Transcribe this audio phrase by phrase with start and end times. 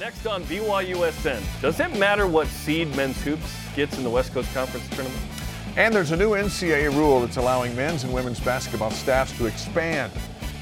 [0.00, 4.50] Next on BYUSN, does it matter what seed men's hoops gets in the West Coast
[4.54, 5.20] Conference tournament?
[5.76, 10.10] And there's a new NCAA rule that's allowing men's and women's basketball staffs to expand.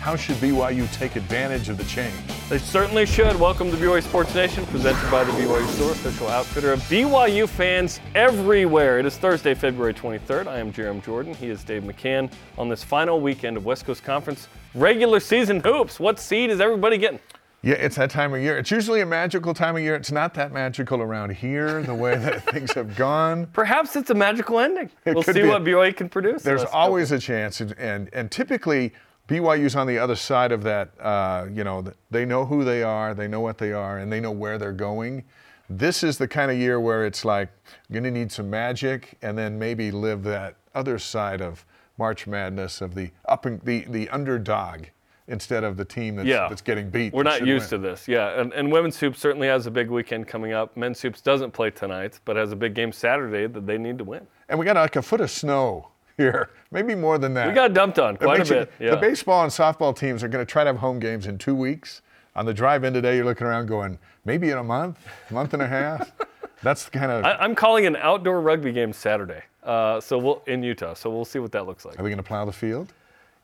[0.01, 2.17] How should BYU take advantage of the change?
[2.49, 3.39] They certainly should.
[3.39, 8.01] Welcome to BYU Sports Nation, presented by the BYU Store, official outfitter of BYU fans
[8.17, 8.99] everywhere.
[8.99, 10.49] It is Thursday, February 23rd.
[10.49, 11.33] I am Jarom Jordan.
[11.35, 16.01] He is Dave McCann on this final weekend of West Coast Conference regular season hoops.
[16.01, 17.21] What seed is everybody getting?
[17.63, 18.57] Yeah, it's that time of year.
[18.57, 19.97] It's usually a magical time of year.
[19.97, 23.47] It's not that magical around here, the way that things have gone.
[23.47, 24.91] Perhaps it's a magical ending.
[25.05, 26.43] It we'll see what BYU can produce.
[26.43, 28.93] There's always a chance, and, and and typically
[29.27, 30.91] BYU's on the other side of that.
[31.01, 34.21] Uh, you know, they know who they are, they know what they are, and they
[34.21, 35.25] know where they're going.
[35.69, 37.51] This is the kind of year where it's like
[37.89, 41.65] you're going to need some magic, and then maybe live that other side of
[41.99, 44.85] March Madness of the up and the the underdog
[45.29, 46.49] instead of the team that's, Yeah.
[46.49, 47.13] that's getting beat.
[47.13, 47.83] We're not used win.
[47.83, 48.41] to this, yeah.
[48.41, 50.77] And, and women's hoops certainly has a big weekend coming up.
[50.77, 54.05] Men's hoops doesn't play tonight, but has a big game Saturday that they need to
[54.05, 54.27] win.
[54.49, 57.47] And we got like a foot of snow here, maybe more than that.
[57.49, 58.73] We got dumped on quite a makes you- bit.
[58.81, 58.91] Yeah.
[58.91, 61.55] The baseball and softball teams are going to try to have home games in two
[61.55, 62.03] weeks.
[62.35, 64.99] On the drive in today, you're looking around going, maybe in a month,
[65.31, 66.13] month and a half.
[66.63, 67.25] That's the kind of.
[67.25, 69.43] I, I'm calling an outdoor rugby game Saturday.
[69.63, 70.95] Uh, so we'll in Utah.
[70.95, 71.99] So we'll see what that looks like.
[71.99, 72.93] are we going to plow the field?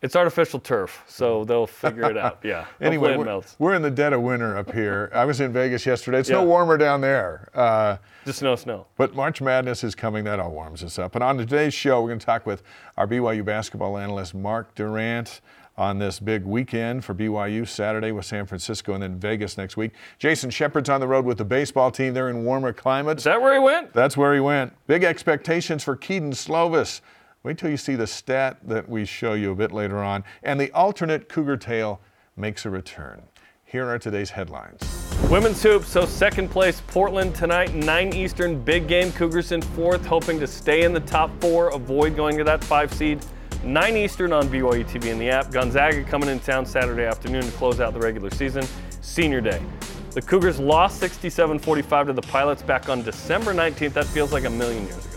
[0.05, 2.41] It's artificial turf, so they'll figure it out.
[2.43, 2.67] Yeah.
[2.83, 5.11] Anyway, we're, we're in the dead of winter up here.
[5.15, 6.19] I was in Vegas yesterday.
[6.19, 7.49] It's no warmer down there.
[7.55, 8.87] Uh, Just no snow.
[8.99, 10.25] But March Madness is coming.
[10.25, 11.15] That all warms us up.
[11.15, 12.63] And on today's show, we're going to talk with
[12.99, 15.41] our BYU basketball analyst, Mark Durrant,
[15.79, 19.93] on this big weekend for BYU Saturday with San Francisco and then Vegas next week.
[20.19, 22.13] Jason Shepard's on the road with the baseball team.
[22.13, 23.21] They're in warmer climates.
[23.21, 23.95] Is that where he went?
[23.95, 24.75] That's where he went.
[24.87, 27.01] Big expectations for Kedon Slovis.
[27.45, 30.25] Wait till you see the stat that we show you a bit later on.
[30.43, 32.01] And the alternate Cougar Tail
[32.37, 33.23] makes a return.
[33.65, 34.81] Here are today's headlines.
[35.29, 39.13] Women's hoops, so second place Portland tonight, 9 Eastern, big game.
[39.13, 42.93] Cougars in fourth, hoping to stay in the top four, avoid going to that five
[42.95, 43.23] seed.
[43.63, 45.51] 9 Eastern on BYU TV and the app.
[45.51, 48.67] Gonzaga coming in town Saturday afternoon to close out the regular season.
[49.03, 49.61] Senior day.
[50.13, 53.93] The Cougars lost 67 45 to the Pilots back on December 19th.
[53.93, 55.14] That feels like a million years ago.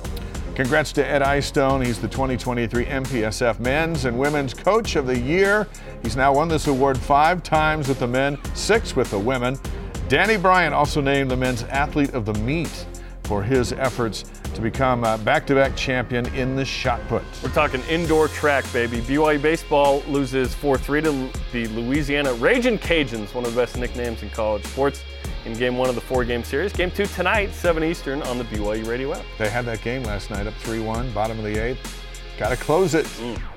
[0.58, 1.84] Congrats to Ed Eyestone.
[1.84, 5.68] He's the 2023 MPSF Men's and Women's Coach of the Year.
[6.02, 9.60] He's now won this award five times with the men, six with the women.
[10.08, 12.88] Danny Bryan also named the men's athlete of the meet
[13.26, 14.24] for his efforts
[14.56, 17.22] to become a back-to-back champion in the shot put.
[17.44, 19.02] We're talking indoor track, baby.
[19.02, 24.32] BYU baseball loses 4-3 to the Louisiana Raging Cajuns, one of the best nicknames in
[24.32, 25.04] college sports,
[25.48, 26.74] in game one of the four-game series.
[26.74, 29.24] Game two tonight, 7 Eastern on the BYU radio app.
[29.38, 32.04] They had that game last night up 3-1, bottom of the eighth.
[32.38, 33.06] Got to close it.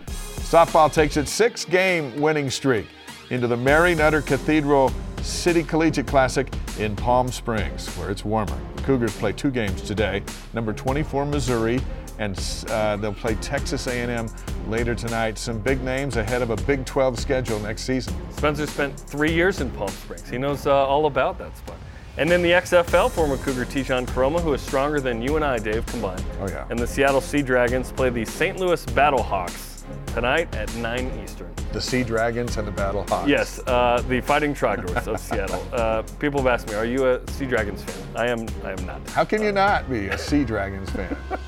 [0.08, 2.86] Softball takes its six-game winning streak
[3.30, 4.92] into the Mary Nutter Cathedral
[5.22, 8.58] City Collegiate Classic in Palm Springs, where it's warmer.
[8.76, 10.22] The Cougars play two games today.
[10.54, 11.80] Number 24 Missouri,
[12.18, 14.28] and uh, they'll play Texas A&M
[14.68, 15.38] later tonight.
[15.38, 18.14] Some big names ahead of a Big 12 schedule next season.
[18.32, 20.28] Spencer spent three years in Palm Springs.
[20.28, 21.76] He knows uh, all about that spot.
[22.18, 25.58] And then the XFL, former Cougar Tejan Koroma, who is stronger than you and I,
[25.58, 26.24] Dave, combined.
[26.40, 26.66] Oh, yeah.
[26.68, 28.58] And the Seattle Sea Dragons play the St.
[28.58, 29.82] Louis Battlehawks
[30.12, 31.50] tonight at 9 Eastern.
[31.72, 33.28] The Sea Dragons and the Battle Hawks.
[33.28, 35.64] Yes, uh, the Fighting Trogdors of Seattle.
[35.72, 38.46] Uh, people have asked me, "Are you a Sea Dragons fan?" I am.
[38.64, 39.08] I am not.
[39.10, 41.16] How can you not be a Sea Dragons fan?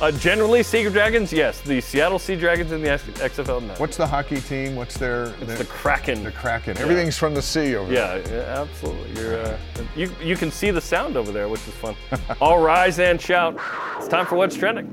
[0.00, 1.60] Uh, generally, Sea Dragons, yes.
[1.60, 3.74] The Seattle Sea Dragons in the X- XFL, no.
[3.78, 4.76] What's the hockey team?
[4.76, 5.24] What's their?
[5.24, 6.22] it's their the Kraken?
[6.22, 6.78] the Kraken.
[6.78, 8.18] Everything's from the sea over there.
[8.18, 9.20] Yeah, yeah, absolutely.
[9.20, 9.40] You're.
[9.40, 9.58] Uh,
[9.96, 11.96] you you can see the sound over there, which is fun.
[12.40, 13.58] All rise and shout!
[13.96, 14.86] It's time for what's trending.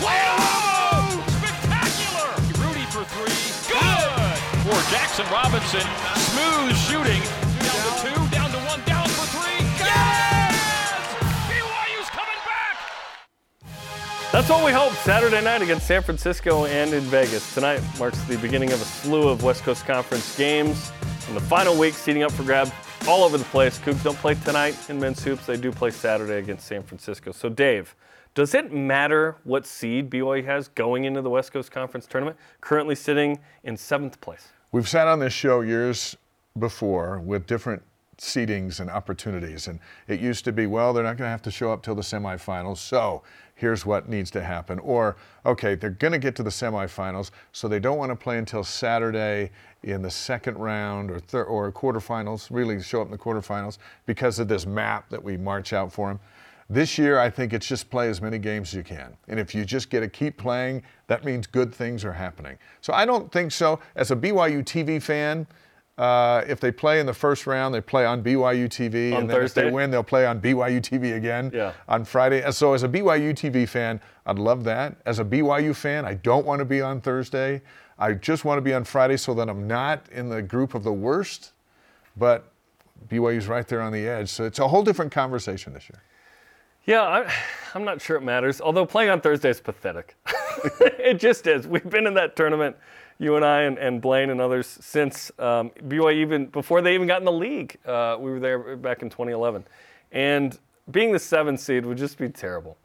[0.00, 1.22] Whoa!
[1.38, 2.66] Spectacular!
[2.66, 3.36] Rudi for three.
[3.68, 4.38] Good!
[4.64, 5.84] For Jaxson Robinson.
[6.16, 7.45] Smooth shooting.
[14.36, 17.54] That's what we hope Saturday night against San Francisco and in Vegas.
[17.54, 20.92] Tonight marks the beginning of a slew of West Coast Conference games.
[21.28, 22.70] In the final week, seating up for grab
[23.08, 23.78] all over the place.
[23.78, 25.46] Cougs don't play tonight in men's hoops.
[25.46, 27.32] They do play Saturday against San Francisco.
[27.32, 27.96] So, Dave,
[28.34, 32.36] does it matter what seed BYU has going into the West Coast Conference tournament?
[32.60, 34.48] Currently sitting in seventh place.
[34.70, 36.14] We've sat on this show years
[36.58, 37.82] before with different
[38.18, 39.68] seedings and opportunities.
[39.68, 39.78] And
[40.08, 42.02] it used to be, well, they're not going to have to show up till the
[42.02, 42.78] semifinals.
[42.78, 43.22] So
[43.56, 44.78] here's what needs to happen.
[44.78, 48.38] Or, okay, they're going to get to the semifinals, so they don't want to play
[48.38, 49.50] until Saturday
[49.82, 54.38] in the second round or third or quarterfinals, really show up in the quarterfinals because
[54.38, 56.20] of this map that we march out for them.
[56.68, 59.16] This year, I think it's just play as many games as you can.
[59.28, 62.58] And if you just get to keep playing, that means good things are happening.
[62.80, 63.78] So I don't think so.
[63.94, 65.46] As a BYU TV fan,
[65.98, 69.30] uh, if they play in the first round, they play on BYU TV, On and
[69.30, 69.70] then if they Thursday?
[69.70, 71.72] win, they'll play on BYU TV again Yeah.
[71.88, 72.42] on Friday.
[72.42, 74.96] And So as a BYU TV fan, I'd love that.
[75.06, 77.62] As a BYU fan, I don't want to be on Thursday.
[77.98, 80.82] I just want to be on Friday so that I'm not in the group of
[80.84, 81.52] the worst.
[82.16, 82.50] But
[83.08, 86.02] BYU's right there on the edge, so it's a whole different conversation this year.
[86.84, 87.32] Yeah, I,
[87.74, 88.60] I'm not sure it matters.
[88.60, 90.14] Although playing on Thursday is pathetic.
[90.80, 91.66] it just is.
[91.66, 92.76] We've been in that tournament,
[93.18, 97.06] you and I and, and Blaine and others, since um, BYU even before they even
[97.06, 97.78] got in the league.
[97.86, 99.64] Uh, we were there back in 2011,
[100.12, 100.58] and
[100.90, 102.76] being the seventh seed would just be terrible.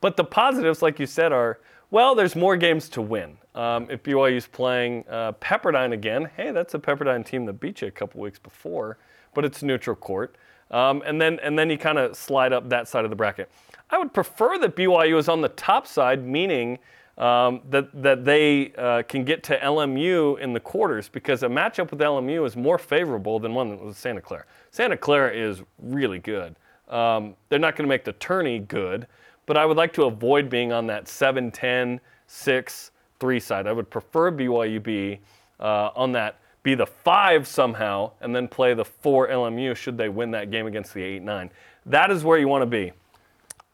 [0.00, 1.58] But the positives, like you said, are
[1.90, 3.38] well, there's more games to win.
[3.54, 7.88] Um, if BYU's playing uh, Pepperdine again, hey, that's a Pepperdine team that beat you
[7.88, 8.98] a couple weeks before,
[9.34, 10.36] but it's neutral court.
[10.70, 13.50] Um, and then and then you kind of slide up that side of the bracket.
[13.90, 16.78] I would prefer that BYU is on the top side, meaning
[17.18, 21.90] um, that that they uh, can get to LMU in the quarters because a matchup
[21.90, 24.44] with LMU is more favorable than one with Santa Clara.
[24.70, 26.54] Santa Clara is really good.
[26.88, 29.06] Um, they're not going to make the tourney good,
[29.46, 33.66] but I would like to avoid being on that 7 10, 6, 3 side.
[33.66, 35.20] I would prefer BYU be
[35.58, 40.08] uh, on that, be the 5 somehow, and then play the 4 LMU should they
[40.08, 41.50] win that game against the 8 9.
[41.84, 42.92] That is where you want to be.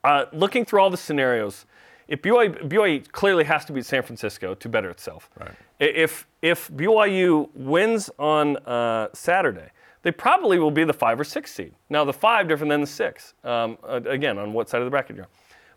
[0.02, 1.66] Uh, looking through all the scenarios,
[2.08, 5.30] if BYU, BYU clearly has to beat San Francisco to better itself.
[5.38, 5.52] Right.
[5.80, 9.70] If if BYU wins on uh, Saturday,
[10.02, 11.74] they probably will be the five or six seed.
[11.88, 13.34] Now the five different than the six.
[13.42, 15.30] Um, again, on what side of the bracket you're on.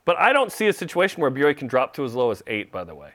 [0.05, 2.71] But I don't see a situation where BYU can drop to as low as eight.
[2.71, 3.11] By the way,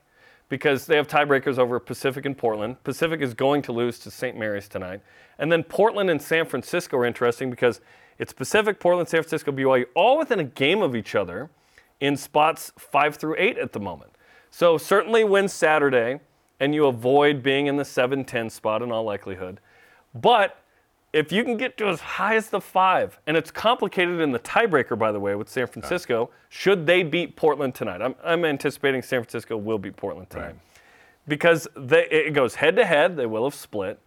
[0.49, 2.83] because they have tiebreakers over Pacific and Portland.
[2.85, 4.37] Pacific is going to lose to St.
[4.37, 5.01] Mary's tonight,
[5.39, 7.81] and then Portland and San Francisco are interesting because
[8.19, 11.51] it's Pacific, Portland, San Francisco, BYU, all within a game of each other
[12.03, 14.11] in spots five through eight at the moment.
[14.51, 16.19] So certainly win Saturday,
[16.59, 19.61] and you avoid being in the 7 10 spot in all likelihood.
[20.13, 20.59] But
[21.13, 24.41] if you can get to as high as the five, and it's complicated in the
[24.41, 28.03] tiebreaker, by the way, with San Francisco, should they beat Portland tonight?
[28.03, 30.47] I'm, I'm anticipating San Francisco will beat Portland tonight.
[30.47, 30.57] Right.
[31.29, 34.01] Because they, it goes head to head, they will have split.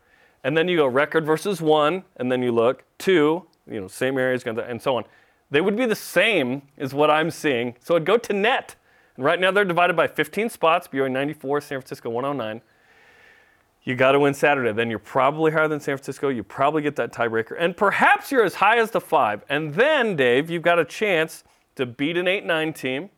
[0.44, 4.14] And then you go record versus one, and then you look two, you know, St.
[4.14, 5.06] Mary's, gonna- and so on.
[5.52, 7.76] They would be the same as what I'm seeing.
[7.80, 8.76] So I'd go to net.
[9.16, 12.62] And right now they're divided by 15 spots, BYU 94, San Francisco 109.
[13.84, 14.74] You got to win Saturday.
[14.74, 16.30] Then you're probably higher than San Francisco.
[16.30, 17.56] You probably get that tiebreaker.
[17.58, 19.44] And perhaps you're as high as the five.
[19.48, 21.44] And then, Dave, you've got a chance
[21.76, 23.10] to beat an 8 9 team,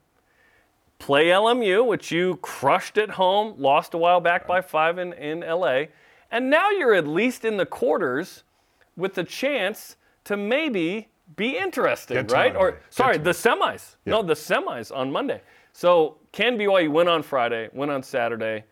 [1.00, 5.40] play LMU, which you crushed at home, lost a while back by five in, in
[5.40, 5.84] LA.
[6.30, 8.44] And now you're at least in the quarters
[8.98, 9.96] with a chance
[10.26, 12.56] to maybe be interested, Get right?
[12.56, 13.96] Or, sorry, the semis.
[14.06, 15.42] No, the semis on Monday.
[15.74, 18.64] So can BYU win on Friday, win on Saturday?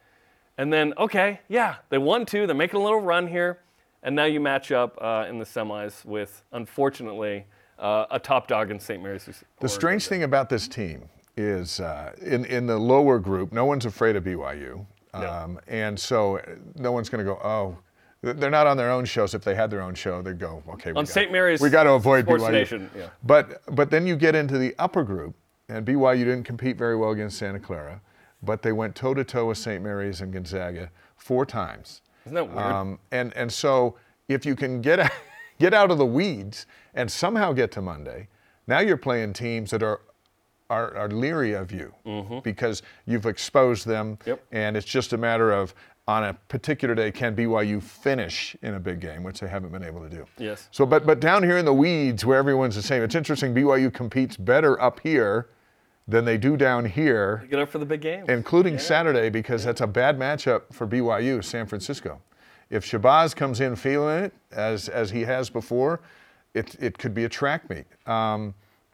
[0.57, 2.47] And then, okay, yeah, they won two.
[2.47, 3.59] They're making a little run here.
[4.03, 7.45] And now you match up uh, in the semis with, unfortunately,
[7.79, 9.01] uh, a top dog in St.
[9.01, 9.43] Mary's.
[9.59, 13.85] The strange thing about this team is uh, in, in the lower group, no one's
[13.85, 14.85] afraid of BYU.
[15.13, 15.31] No.
[15.31, 16.41] Um, and so
[16.75, 17.77] no one's going to go, oh,
[18.33, 19.33] they're not on their own shows.
[19.33, 21.31] If they had their own show, they'd go, okay, we On St.
[21.31, 22.51] Mary's we got to avoid Sports BYU.
[22.51, 23.09] Nation, yeah.
[23.23, 25.35] But but then you get into the upper group,
[25.69, 28.01] and BYU didn't compete very well against Santa Clara,
[28.43, 29.81] but they went toe to toe with St.
[29.83, 32.01] Mary's and Gonzaga four times.
[32.25, 32.57] Isn't that weird?
[32.59, 33.95] Um, and and so
[34.27, 35.11] if you can get
[35.59, 38.27] get out of the weeds and somehow get to Monday,
[38.67, 40.01] now you're playing teams that are
[40.71, 41.93] are, are leery of you
[42.43, 44.29] because you've exposed them, Mm-hmm.
[44.29, 44.43] Yep.
[44.51, 45.75] and it's just a matter of
[46.07, 49.83] on a particular day can BYU finish in a big game, which they haven't been
[49.83, 50.25] able to do.
[50.37, 50.67] Yes.
[50.71, 53.53] So, but but down here in the weeds where everyone's the same, it's interesting.
[53.55, 55.49] BYU competes better up here
[56.07, 58.25] than they do down here Get up for the big game.
[58.29, 62.21] including Saturday, because that's a bad matchup for BYU, San Francisco.
[62.69, 66.01] If Shabazz comes in feeling it, as, as he has before,
[66.53, 67.85] it, it could be a track meet.
[68.05, 68.53] Um,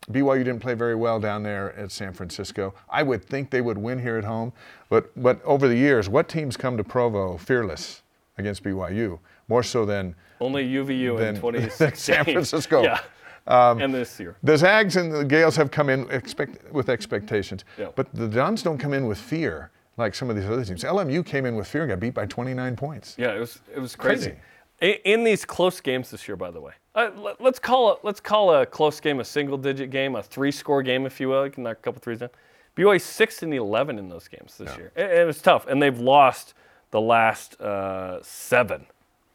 [0.09, 2.73] BYU didn't play very well down there at San Francisco.
[2.89, 4.51] I would think they would win here at home,
[4.89, 8.01] but, but over the years, what teams come to Provo fearless
[8.37, 9.19] against BYU?
[9.47, 11.95] More so than Only UVU in than- 2016.
[12.15, 12.81] San Francisco.
[12.83, 12.99] Yeah.
[13.47, 14.37] Um, and this year.
[14.43, 17.87] The Zags and the Gales have come in expect, with expectations, Yeah.
[17.95, 20.83] but the Dons don't come in with fear like some of these other teams.
[20.83, 23.15] LMU came in with fear and got beat by 29 points.
[23.19, 24.29] Yeah, it was it was crazy.
[24.31, 24.41] Crazy.
[24.81, 27.99] I- In these close games this year, by the way, uh, let- let's call it
[28.03, 31.45] let's call a close game a single-digit game, a three-score game, if you will.
[31.45, 32.29] You can knock a couple threes down.
[32.75, 35.67] BYU six and eleven in those games this year, and and it's tough.
[35.67, 36.53] And they've lost
[36.91, 38.85] the last uh, seven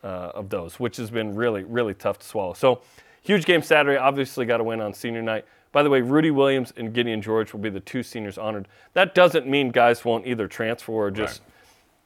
[0.03, 2.55] uh, of those, which has been really really tough to swallow.
[2.55, 2.81] So
[3.23, 3.99] huge game Saturday.
[3.99, 5.45] Obviously, got to win on senior night.
[5.73, 8.67] By the way, Rudi Williams and Gideon George will be the two seniors honored.
[8.95, 11.51] That doesn't mean guys won't either transfer or just Right.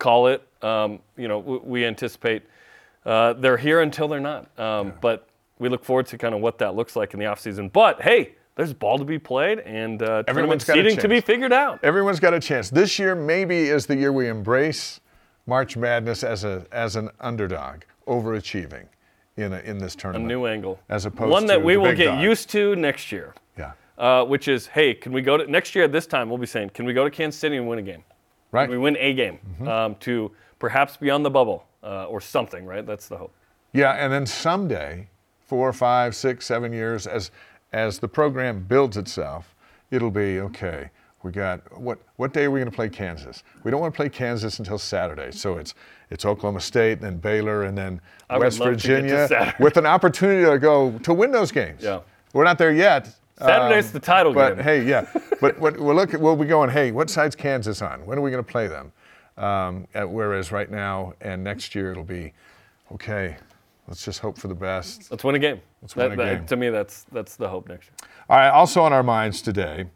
[0.00, 0.42] call it.
[0.62, 2.42] Um, you know, we, we anticipate
[3.04, 4.58] uh, they're here until they're not.
[4.58, 5.28] Um, But
[5.58, 7.72] we look forward to kind of what that looks like in the offseason.
[7.72, 11.80] But hey, there's ball to be played and uh, Everyone's seating to be figured out.
[11.82, 12.70] Everyone's got a chance.
[12.70, 15.00] This year maybe is the year we embrace
[15.46, 18.86] March Madness as a as an underdog, overachieving
[19.36, 20.26] in a, in this tournament.
[20.26, 20.78] A new angle.
[20.88, 22.22] As opposed to One that we will get dog.
[22.22, 23.34] used to next year.
[23.56, 23.72] Yeah.
[23.98, 26.28] uh, which is, hey, can we go to next year at this time?
[26.28, 28.02] We'll be saying, can we go to Kansas City and win a game?
[28.52, 28.64] Right.
[28.64, 32.64] Can we win a game um, to perhaps be on the bubble uh, or something,
[32.64, 32.86] right?
[32.86, 33.32] That's the hope.
[33.72, 35.08] Yeah, and then someday,
[35.46, 37.30] four, five, six, seven years, as
[37.72, 39.54] as the program builds itself,
[39.90, 40.90] it'll be okay.
[41.22, 43.42] We got what what day are we going to play Kansas?
[43.62, 45.74] We don't want to play Kansas until Saturday, so it's
[46.10, 49.76] it's Oklahoma State, and then Baylor, and then I West love to to Virginia, with
[49.76, 51.82] an opportunity to go to win those games.
[51.82, 52.00] Yeah.
[52.32, 53.14] we're not there yet.
[53.38, 54.64] Saturday's um, the title but game.
[54.64, 55.06] hey, yeah.
[55.40, 56.12] but what, we'll look.
[56.12, 56.70] We'll be going.
[56.70, 58.04] Hey, what side's Kansas on?
[58.06, 58.92] When are we going to play them?
[59.40, 62.32] Um, at- whereas right now and next year it'll be,
[62.92, 63.36] okay.
[63.88, 65.10] Let's just hope for the best.
[65.10, 65.60] Let's win a game.
[65.82, 66.46] Let's win a That- that- game.
[66.46, 68.10] To me, that's that's the hope next year.
[68.28, 68.48] All right.
[68.50, 69.86] Also on our minds today,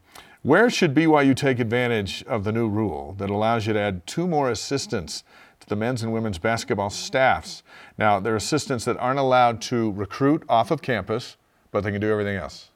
[0.43, 4.27] where should BYU take advantage of the new rule that allows you to add two
[4.27, 5.23] more assistants
[5.61, 7.63] to the men's and women's basketball staffs?
[7.97, 11.37] Now, they're assistants that aren't allowed to recruit off of campus,
[11.71, 12.71] but they can do everything else.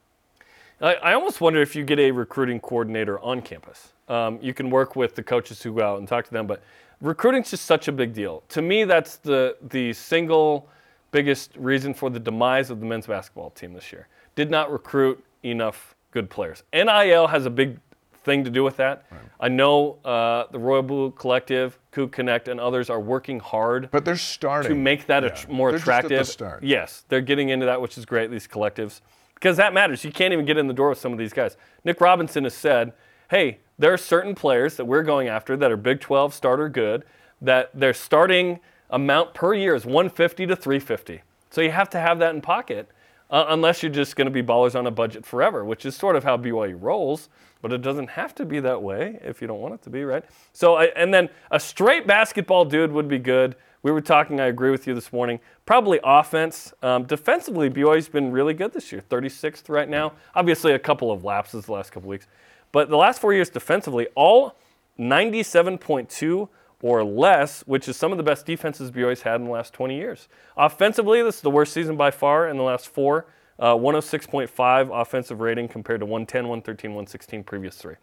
[0.81, 3.93] I, I almost wonder if you get a recruiting coordinator on campus.
[4.09, 6.63] Um, you can work with the coaches who go out and talk to them, but
[7.01, 8.43] recruiting's just such a big deal.
[8.51, 10.69] To me, that's the the single
[11.11, 14.09] biggest reason for the demise of the men's basketball team this year.
[14.35, 16.63] Did not recruit enough good players.
[16.73, 17.79] NIL has a big
[18.25, 19.05] thing to do with that.
[19.41, 24.05] I know uh, the Royal Blue Collective, Kook Connect, and others are working hard But
[24.05, 25.31] they're starting to make that Yeah.
[25.31, 26.27] att- more They're just at the attractive.
[26.29, 26.63] start.
[26.63, 28.31] Yes, they're getting into that, which is great.
[28.31, 29.01] These collectives,
[29.35, 30.05] because that matters.
[30.05, 31.57] You can't even get in the door with some of these guys.
[31.85, 32.93] Nick Robinson has said,
[33.31, 37.05] "Hey, there are certain players that we're going after that are Big 12 starter good.
[37.41, 41.23] That their starting amount per year is 150 to 350.
[41.51, 42.89] So you have to have that in pocket."
[43.31, 46.17] Uh, unless you're just going to be ballers on a budget forever, which is sort
[46.17, 47.29] of how BYU rolls,
[47.61, 50.03] but it doesn't have to be that way if you don't want it to be,
[50.05, 50.25] right?
[50.55, 53.57] So, I, and then a straight basketball dude would be good.
[53.83, 56.73] We were talking, I agree with you this morning, probably offense.
[56.83, 60.15] Um, defensively, BYU's been really good this year, 36th right now.
[60.35, 62.27] Obviously, a couple of lapses the last couple weeks.
[62.73, 64.55] But the last four years defensively, all
[64.99, 66.49] 97.2
[66.81, 69.97] or less, which is some of the best defenses BYU's had in the last 20
[69.97, 70.29] years.
[70.57, 73.27] Offensively, this is the worst season by far in the last four.
[73.59, 77.97] Uh, 106.5 offensive rating compared to 110, 113, 116 previous three.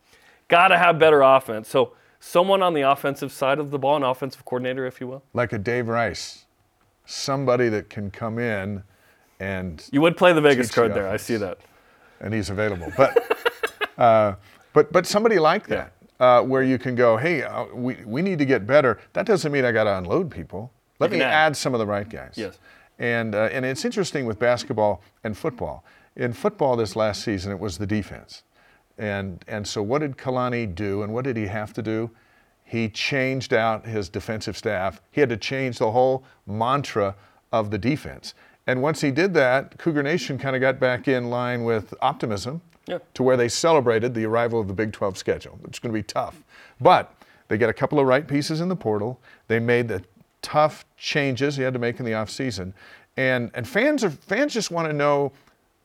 [0.50, 1.70] Got to have better offense.
[1.70, 5.24] So someone on the offensive side of the ball, an offensive coordinator, if you will.
[5.34, 6.46] like a Dave Rice,
[7.06, 8.84] somebody that can come in
[9.40, 11.08] and You would play the Vegas card the there.
[11.10, 11.60] I see that.
[12.20, 12.92] and he's available.
[12.98, 13.38] But
[13.98, 14.36] uh,
[14.76, 18.38] but but somebody like that, uh, where you can go, hey, uh, we we need
[18.38, 19.00] to get better.
[19.14, 20.72] That doesn't mean I got to unload people.
[21.00, 21.48] Let You me add.
[21.48, 21.58] add.
[21.58, 22.34] some of the right guys.
[22.36, 22.60] Yes.
[23.00, 25.84] And uh, and it's interesting with basketball and football.
[26.16, 28.44] In football this last season, it was the defense,
[28.98, 32.12] and and so what did Kalani do, and what did he have to do?
[32.64, 35.02] He changed out his defensive staff.
[35.12, 37.16] He had to change the whole mantra
[37.52, 38.34] of the defense.
[38.68, 42.62] And once he did that, Cougar Nation kind of got back in line with optimism
[43.16, 45.60] To where they celebrated the arrival of the Big 12 schedule.
[45.66, 46.44] It's going to be tough.
[46.80, 47.14] But
[47.48, 49.20] they get a couple of right pieces in the portal.
[49.48, 50.04] They made the
[50.42, 52.74] tough changes he had to make in the offseason.
[53.18, 55.32] And, and fans, are, fans just want to know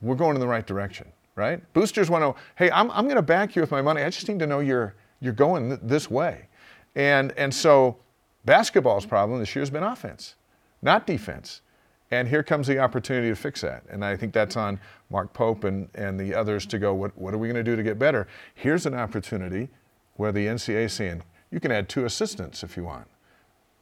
[0.02, 1.60] we're going in the right direction, right?
[1.72, 4.02] Boosters want to hey, I'm, I'm going to back you with my money.
[4.02, 6.46] I just need to know you're, you're going th- this way.
[6.94, 7.96] And, and so
[8.44, 10.34] basketball's problem this year has been offense,
[10.82, 11.60] not defense.
[12.10, 13.84] And here comes the opportunity to fix that.
[13.88, 17.32] And I think that's on Mark Pope and, and the others to go, what, what
[17.32, 18.26] are we going to do to get better?
[18.54, 19.68] Here's an opportunity
[20.16, 23.06] where the NCAA saying, you can add two assistants if you want.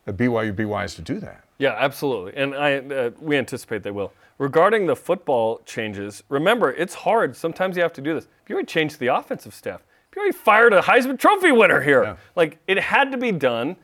[0.06, 1.44] At BYU, be wise to do that.
[1.58, 2.36] Yeah, absolutely.
[2.36, 4.12] And I, uh, we anticipate they will.
[4.38, 7.34] Regarding the football changes, remember, it's hard.
[7.36, 8.28] Sometimes you have to do this.
[8.48, 9.82] BYU changed the offensive staff.
[10.14, 12.04] BYU fired a Heisman Trophy winner here.
[12.04, 12.16] Yeah.
[12.36, 13.76] Like, it had to be done.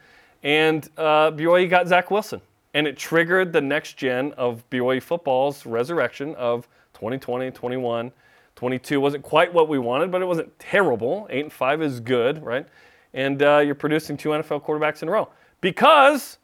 [0.43, 2.41] And uh, BYU got Zach Wilson.
[2.75, 8.13] And it triggered the next gen of BYU football's resurrection of 2020, 21,
[8.57, 9.01] 22.
[9.01, 11.27] Wasn't quite what we wanted, but it wasn't terrible.
[11.31, 12.67] 8 and 5 is good, right?
[13.13, 15.29] And uh, you're producing two NFL quarterbacks in a row.
[15.61, 16.39] Because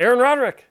[0.00, 0.64] Aaron Roderick.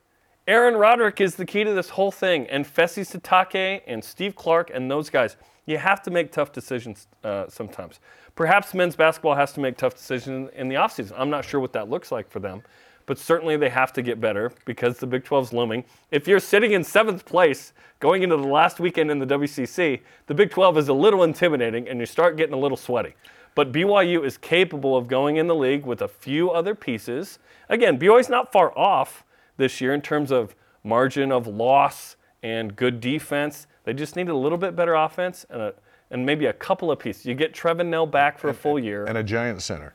[0.47, 4.69] Aaron Roderick is the key to this whole thing, and Fesi Sitake and Steve Clark
[4.71, 5.37] and those guys.
[5.65, 7.99] You have to make tough decisions uh, sometimes.
[8.35, 11.13] Perhaps men's basketball has to make tough decisions in the offseason.
[11.17, 12.61] I'm not sure what that looks like for them.
[13.05, 15.83] But certainly they have to get better because the Big 12 is looming.
[16.11, 20.33] If you're sitting in seventh place going into the last weekend in the WCC, the
[20.33, 23.15] Big 12 is a little intimidating and you start getting a little sweaty.
[23.53, 27.39] But BYU is capable of going in the league with a few other pieces.
[27.69, 29.23] Again, BYU's not far off
[29.57, 33.67] this year in terms of margin of loss and good defense.
[33.85, 35.73] They just need a little bit better offense and, a,
[36.11, 37.25] and maybe a couple of pieces.
[37.25, 39.05] You get Trevin Knell back for a full year.
[39.05, 39.93] And a giant center.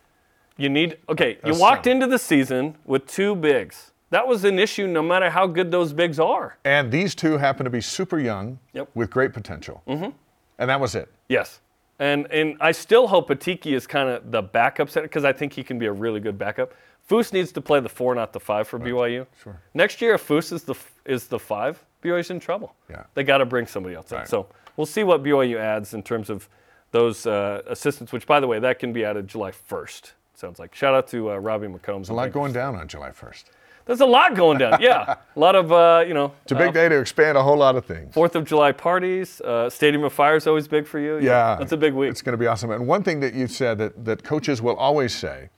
[0.57, 1.31] You need okay.
[1.33, 3.93] You That's walked into the season with two bigs.
[4.11, 6.59] That was an issue, no matter how good those bigs are.
[6.65, 8.91] And these two happen to be super young Yep.
[8.95, 9.83] with great potential.
[9.87, 10.11] Mm-hmm.
[10.59, 11.09] And that was it.
[11.29, 11.61] Yes,
[11.99, 15.53] and and I still hope Atiki is kind of the backup center because I think
[15.53, 16.75] he can be a really good backup.
[17.09, 19.27] Foose needs to play the four, not the five for BYU.
[19.43, 19.61] Sure.
[19.75, 22.75] Next year, if Foose is the f- is the five, BYU's in trouble.
[22.89, 23.05] Yeah.
[23.15, 24.19] They got to bring somebody else in.
[24.19, 24.29] Right.
[24.29, 26.49] So we'll see what BYU adds in terms of
[26.93, 28.13] those uh, assistants.
[28.13, 30.13] Which, by the way, that can be added July 1st.
[30.41, 30.75] Sounds like.
[30.75, 32.09] Shout out to uh, Robbie McCombs.
[32.09, 33.45] A lot going down on July 1st.
[33.85, 34.81] There's a lot going down.
[34.81, 36.33] Yeah, a lot of uh, you know.
[36.45, 38.15] It's a big day to expand a whole lot of things.
[38.15, 39.41] Fourth of July parties.
[39.43, 41.19] Uh, Stadium of Fire is always big for you.
[41.19, 41.57] Yeah.
[41.59, 42.11] that's a big week.
[42.11, 42.71] It's going to be awesome.
[42.71, 45.51] And one thing that you said that, that coaches will always say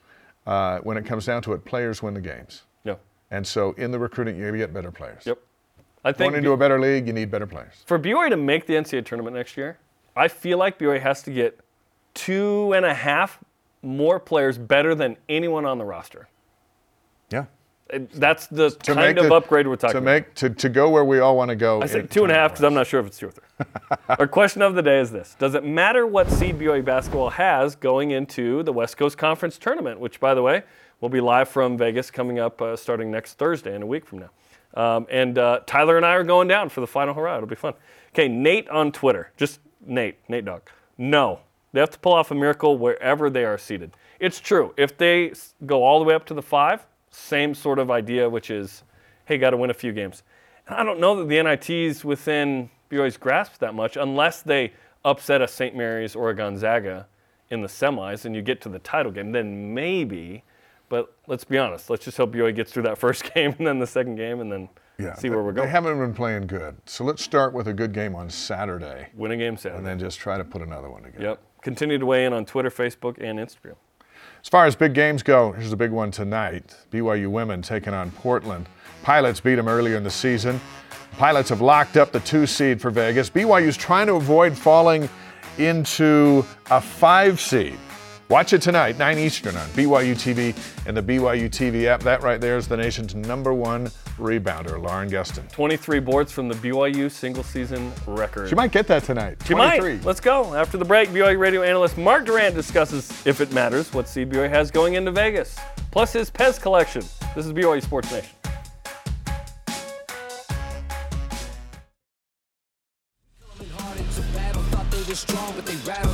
[0.45, 2.63] uh, when it comes down to it, players win the games.
[2.83, 2.95] yeah.
[3.31, 5.25] And so in the recruiting, you get better players.
[5.25, 5.39] Yep.
[6.03, 7.83] I think Going into a better league, you need better players.
[7.85, 9.77] for BYU to make the NCAA tournament next year,
[10.15, 11.59] I feel like BYU has to get
[12.13, 13.39] two and a half
[13.83, 16.27] more players better than anyone on the roster.
[17.29, 17.45] Yeah.
[18.15, 20.05] That's the To kind of the- upgrade we're talking to about.
[20.05, 21.81] make to, to go where we all want to go.
[21.81, 23.43] I say two and a half because I'm not sure if it's two or three.
[24.09, 27.75] Our question of the day is this: Does it matter what seed BYU basketball has
[27.75, 29.99] going into the West Coast Conference tournament?
[29.99, 30.63] Which, by the way,
[31.01, 34.19] will be live from Vegas coming up uh, starting next Thursday in a week from
[34.19, 34.29] now.
[34.81, 37.35] Um, and uh, Tyler and I are going down for the final hurrah.
[37.37, 37.73] It'll be fun.
[38.13, 40.63] Okay, Nate on Twitter, just Nate, Nate Dog.
[40.97, 41.41] No,
[41.73, 43.91] they have to pull off a miracle wherever they are seated.
[44.19, 44.73] It's true.
[44.77, 45.33] If they
[45.65, 48.83] go all the way up to the five, same sort of idea, which is,
[49.25, 50.23] hey, got to win a few games.
[50.67, 54.71] And I don't know that the NIT's within BYU's grasp that much unless they
[55.03, 55.75] upset a St.
[55.75, 57.07] Mary's or a Gonzaga
[57.49, 59.31] in the semis and you get to the title game.
[59.33, 60.43] Then maybe,
[60.89, 61.89] but let's be honest.
[61.89, 64.49] Let's just hope BYU gets through that first game and then the second game and
[64.51, 65.67] then Yeah, see where they- we're going.
[65.67, 66.77] They haven't been playing good.
[66.85, 69.77] So let's start with a good game on Saturday Win a game Saturday.
[69.79, 71.23] and then just try to put another one together.
[71.25, 71.41] Yep.
[71.63, 73.75] Continue to weigh in on Twitter, Facebook, and Instagram.
[74.41, 76.75] As far as big games go, here's a big one tonight.
[76.91, 78.67] BYU women taking on Portland.
[79.01, 80.59] Pilots beat them earlier in the season.
[81.17, 83.29] Pilots have locked up the two seed for Vegas.
[83.29, 85.07] BYU's trying to avoid falling
[85.57, 87.77] into a five seed.
[88.33, 92.01] Watch it tonight, 9 Eastern on BYU TV and the BYU TV app.
[92.01, 95.47] That right there is the nation's number one rebounder, Lauren Gustin.
[95.51, 98.49] 23 boards from the BYU single season record.
[98.49, 99.37] She might get that tonight.
[99.43, 99.97] She 23.
[99.97, 100.03] might.
[100.03, 100.55] Let's go.
[100.55, 104.49] After the break, BYU radio analyst Mark Durrant discusses, if it matters, what seed BYU
[104.49, 105.55] has going into Vegas,
[105.91, 107.03] plus his Pez collection.
[107.35, 108.31] This is BYU Sports Nation.
[113.77, 116.12] hard into battle, thought they were strong, but they rattled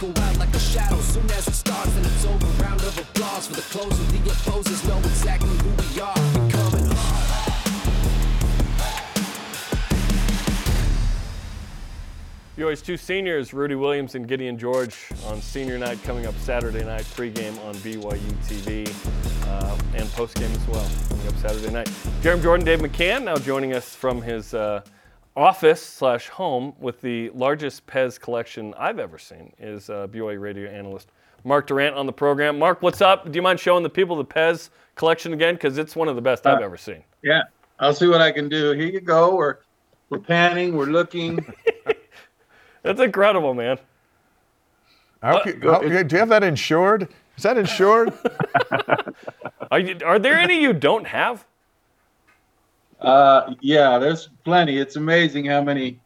[0.00, 0.96] go out like a shadow.
[1.00, 2.46] Soon as it starts, then it's over.
[2.62, 3.60] Round of applause for the.
[3.60, 6.40] The opposers know exactly who we are.
[12.90, 17.58] Two seniors, Rudi Williams and Gideon George, on senior night coming up Saturday night, pregame
[17.64, 18.88] on BYU TV
[19.46, 21.86] uh, and postgame as well, coming up Saturday night.
[22.20, 24.82] Jarom Jordan, Dave McCann, now joining us from his uh,
[25.36, 30.70] office slash home with the largest Pez collection I've ever seen, is uh, BYU radio
[30.70, 31.10] analyst
[31.44, 32.58] Mark Durrant on the program.
[32.58, 33.24] Mark, what's up?
[33.30, 35.54] Do you mind showing the people the Pez collection again?
[35.54, 37.02] Because it's one of the best I've ever seen.
[37.22, 37.42] Yeah,
[37.78, 38.72] I'll see what I can do.
[38.72, 39.34] Here you go.
[39.34, 39.58] We're
[40.10, 40.76] we're panning.
[40.76, 41.38] We're looking.
[42.82, 43.78] That's incredible, man.
[45.22, 47.08] How ca- how- do you have that insured?
[47.36, 48.12] Is that insured?
[49.70, 51.46] Are, you, are there any you don't have?
[53.00, 54.78] Uh, yeah, there's plenty.
[54.78, 56.00] It's amazing how many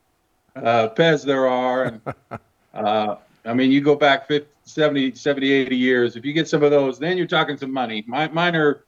[0.57, 1.85] uh, Pez there are.
[1.85, 2.00] And
[2.74, 6.16] uh, I mean, you go back 50, 70, 70, 80 years.
[6.16, 8.04] If you get some of those, then you're talking some money.
[8.07, 8.85] My, mine are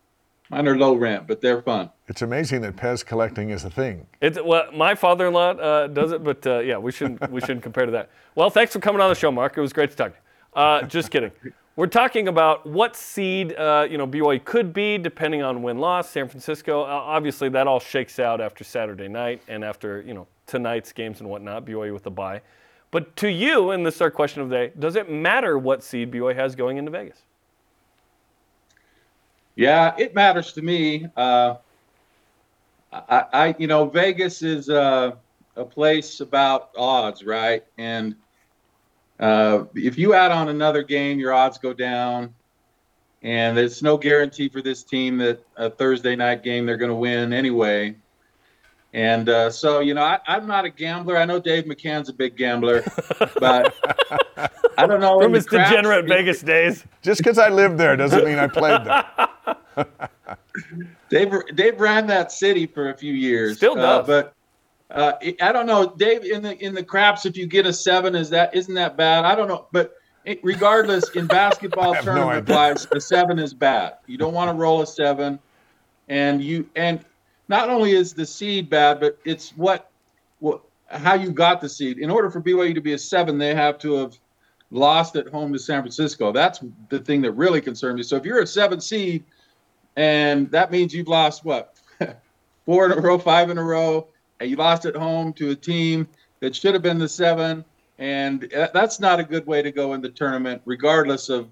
[0.48, 1.90] mine are low rent, but they're fun.
[2.06, 4.06] it's amazing that Pez collecting is a thing.
[4.20, 7.86] It's well, my father-in-law uh, does it, but uh, yeah, we shouldn't we shouldn't compare
[7.86, 8.10] to that.
[8.34, 9.56] Well, thanks for coming on the show, Mark.
[9.56, 10.62] It was great to talk to you.
[10.62, 11.32] Uh, just kidding.
[11.76, 16.08] We're talking about what seed uh, you know BYU could be depending on win-loss.
[16.08, 20.26] San Francisco, uh, obviously, that all shakes out after Saturday night and after you know
[20.46, 21.66] tonight's games and whatnot.
[21.66, 22.40] BYU with the bye.
[22.90, 25.84] But to you, and this is our question of the day: Does it matter what
[25.84, 27.20] seed BYU has going into Vegas?
[29.54, 31.06] Yeah, it matters to me.
[31.14, 31.56] Uh,
[32.90, 35.12] I, I, you know, Vegas is uh,
[35.56, 37.64] a place about odds, right?
[37.76, 38.14] And
[39.20, 42.34] uh, if you add on another game, your odds go down.
[43.22, 46.94] and there's no guarantee for this team that a Thursday night game they're going to
[46.94, 47.96] win anyway.
[48.92, 51.18] And uh, so, you know, I, am not a gambler.
[51.18, 52.82] I know Dave McCann's a big gambler,
[53.38, 53.74] but
[54.78, 55.20] I don't know.
[55.20, 56.84] From his degenerate Vegas days.
[57.02, 59.86] Just because I lived there doesn't mean I played there.
[61.10, 63.58] Dave, Dave ran that city for a few years.
[63.58, 64.04] Still uh, does.
[64.04, 64.34] Uh, but
[64.90, 66.24] uh, I don't know, Dave.
[66.24, 69.24] In the in the craps, if you get a seven, is that isn't that bad?
[69.24, 69.94] I don't know, but
[70.24, 73.94] it, regardless, in basketball tournament no wise, a seven is bad.
[74.06, 75.40] You don't want to roll a seven,
[76.08, 77.04] and you and
[77.48, 79.90] not only is the seed bad, but it's what
[80.38, 81.98] what how you got the seed.
[81.98, 84.16] In order for BYU to be a seven, they have to have
[84.70, 86.30] lost at home to San Francisco.
[86.30, 88.02] That's the thing that really concerns me.
[88.04, 89.24] So if you're a seven seed,
[89.96, 91.76] and that means you've lost what
[92.66, 94.06] four in a row, five in a row
[94.40, 96.08] you lost at home to a team
[96.40, 97.64] that should have been the seven,
[97.98, 101.48] and that's not a good way to go in the tournament, regardless of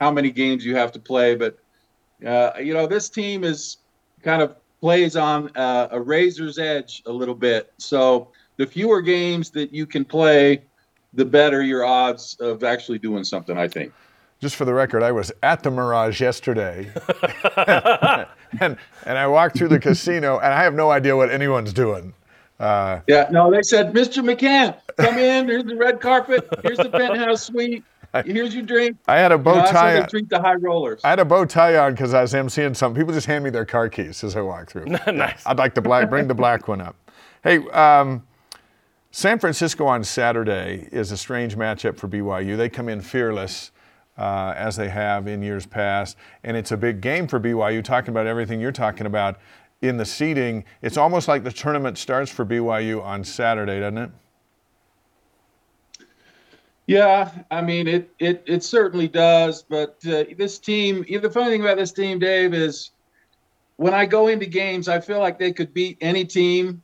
[0.00, 1.34] how many games you have to play.
[1.34, 1.58] But
[2.26, 3.78] uh, you know, this team is
[4.22, 7.72] kind of plays on uh, a razor's edge a little bit.
[7.78, 10.62] So the fewer games that you can play,
[11.14, 13.56] the better your odds of actually doing something.
[13.56, 13.92] I think.
[14.38, 16.90] Just for the record, I was at the Mirage yesterday,
[18.60, 22.12] and and I walked through the casino, and I have no idea what anyone's doing.
[22.58, 24.24] Uh, yeah, no, they said, Mr.
[24.24, 25.46] McCann, come in.
[25.48, 26.48] Here's the red carpet.
[26.62, 27.84] Here's the penthouse suite.
[28.24, 28.96] Here's your drink.
[29.06, 30.00] I had a bow you know, tie.
[30.00, 31.00] They treat the high rollers.
[31.04, 32.94] I had a bow tie on because I was emceeing some.
[32.94, 34.86] People just hand me their car keys as I walk through.
[35.12, 35.42] nice.
[35.44, 36.08] I'd like the black.
[36.08, 36.96] Bring the black one up.
[37.42, 38.26] Hey, um,
[39.10, 42.56] San Francisco on Saturday is a strange matchup for BYU.
[42.56, 43.72] They come in fearless.
[44.18, 46.16] Uh, as they have in years past.
[46.42, 49.38] And it's a big game for BYU, talking about everything you're talking about
[49.88, 54.10] in the seeding, it's almost like the tournament starts for BYU on Saturday, doesn't it?
[56.86, 58.10] Yeah, I mean it.
[58.20, 59.62] It it certainly does.
[59.62, 62.90] But uh, this team, the funny thing about this team, Dave, is
[63.76, 66.82] when I go into games, I feel like they could beat any team,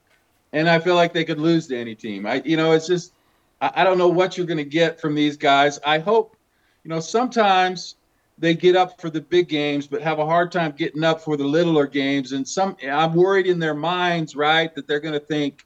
[0.53, 2.27] and I feel like they could lose to any team.
[2.27, 3.12] I, you know, it's just
[3.61, 5.79] I, I don't know what you're going to get from these guys.
[5.87, 6.37] I hope,
[6.83, 7.95] you know, sometimes
[8.43, 11.37] they get up for the big games, but have a hard time getting up for
[11.37, 12.33] the littler games.
[12.33, 15.65] And some, I'm worried in their minds, right, that they're going to think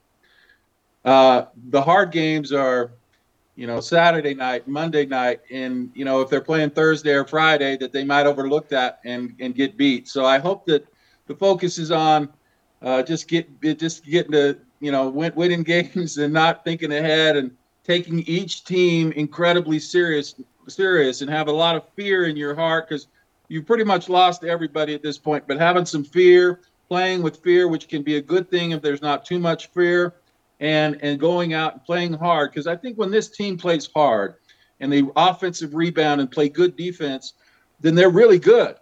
[1.02, 2.92] uh, the hard games are,
[3.54, 7.78] you know, Saturday night, Monday night, and you know, if they're playing Thursday or Friday,
[7.78, 10.06] that they might overlook that and and get beat.
[10.06, 10.86] So I hope that
[11.28, 12.28] the focus is on
[12.82, 17.38] uh, just get just getting to you know win, winning games and not thinking ahead
[17.38, 20.34] and taking each team incredibly serious
[20.68, 23.08] serious and have a lot of fear in your heart because
[23.48, 25.46] you've pretty much lost everybody at this point.
[25.46, 29.02] But having some fear, playing with fear, which can be a good thing if there's
[29.02, 30.14] not too much fear,
[30.60, 32.50] and and going out and playing hard.
[32.50, 34.34] Because I think when this team plays hard
[34.80, 37.34] and they offensive rebound and play good defense,
[37.80, 38.76] then they're really good.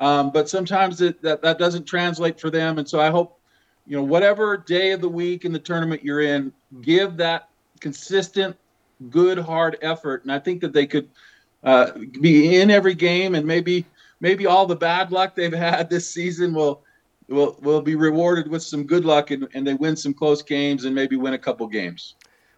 [0.00, 3.40] Um, but sometimes it, that that doesn't translate for them, and so I hope
[3.86, 7.48] you know whatever day of the week in the tournament you're in, give that
[7.80, 8.56] consistent
[9.10, 11.08] good hard effort, and I think that they could
[11.64, 13.84] uh, be in every game, and maybe
[14.20, 16.82] maybe all the bad luck they've had this season will
[17.28, 20.84] will will be rewarded with some good luck, and, and they win some close games,
[20.84, 22.14] and maybe win a couple games.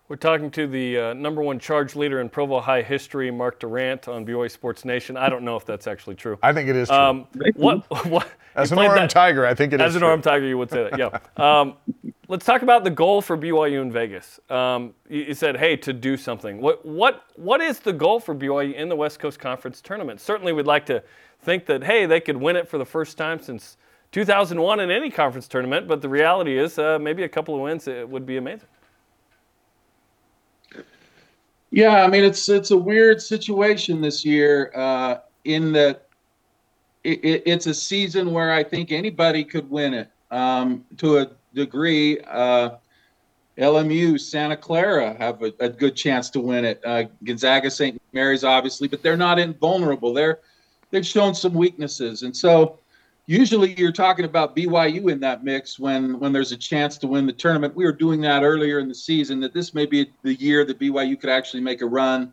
[0.09, 4.09] We're talking to the uh, number one charge leader in Provo High history, Mark Durrant,
[4.09, 5.19] on BYU Sports Nation.
[5.19, 6.39] I don't know if that's actually true.
[6.43, 6.97] I think it is true.
[6.97, 9.97] Um, what, what, as an Orem Tiger, I think it as is.
[9.97, 10.09] an true.
[10.09, 10.99] Orem Tiger, you would say that.
[10.99, 11.19] Yeah.
[11.37, 11.75] Um,
[12.27, 14.41] let's talk about the goal for BYU in Vegas.
[14.49, 16.61] Um, you, you, said, hey, to do something.
[16.61, 20.21] What what what is the goal for BYU in the West Coast Conference tournament?
[20.21, 21.03] Certainly, we'd like to
[21.43, 23.77] think that hey, they could win it for the first time since
[24.13, 25.87] 2001 in any conference tournament.
[25.87, 28.69] But the reality is, uh, maybe a couple of wins it would be amazing.
[31.71, 36.09] Yeah, I mean it's it's a weird situation this year uh, in that
[37.05, 41.31] it, it, it's a season where I think anybody could win it um, to a
[41.55, 42.21] degree.
[42.21, 42.71] Uh,
[43.59, 46.81] LMU, Santa Clara have a, a, good chance to win it.
[46.85, 48.01] Uh, Gonzaga, St.
[48.13, 50.15] Mary's, obviously, but they're not invulnerable.
[50.15, 50.41] They're
[50.91, 52.79] they've shown some weaknesses, and so
[53.29, 57.27] usually you're talking about BYU in that mix when when there's a chance to win
[57.27, 57.77] the tournament.
[57.77, 60.81] We were doing that earlier in the season that this may be the year that
[60.81, 62.33] BYU could actually make a run.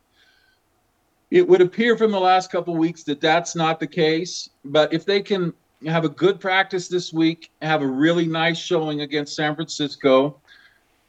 [1.31, 5.03] It would appear from the last couple weeks that that's not the case, but if
[5.03, 5.53] they can
[5.85, 10.39] have a good practice this week, have a really nice showing against San Francisco,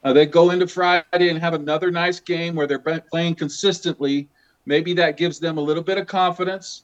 [0.03, 4.29] uh, they go into Friday and have another nice game where they're playing consistently.
[4.65, 6.83] Maybe that gives them a little bit of confidence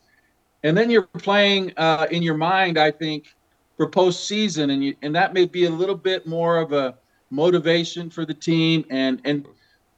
[0.62, 3.34] and then you're playing uh, in your mind, I think,
[3.76, 6.96] for postseason, and you, and that may be a little bit more of a
[7.30, 8.84] motivation for the team.
[8.90, 9.46] And and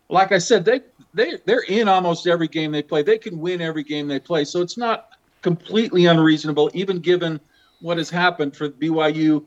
[0.09, 0.81] like I said, they
[1.13, 3.03] they they're in almost every game they play.
[3.03, 4.45] They can win every game they play.
[4.45, 5.11] So it's not
[5.43, 7.41] completely unreasonable, even given
[7.81, 9.45] what has happened for BYU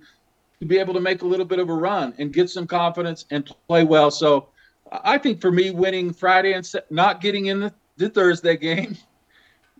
[0.59, 3.25] to be able to make a little bit of a run and get some confidence
[3.31, 4.11] and play well.
[4.11, 4.49] So
[4.91, 8.97] I think for me, winning Friday and not getting in the, the Thursday game,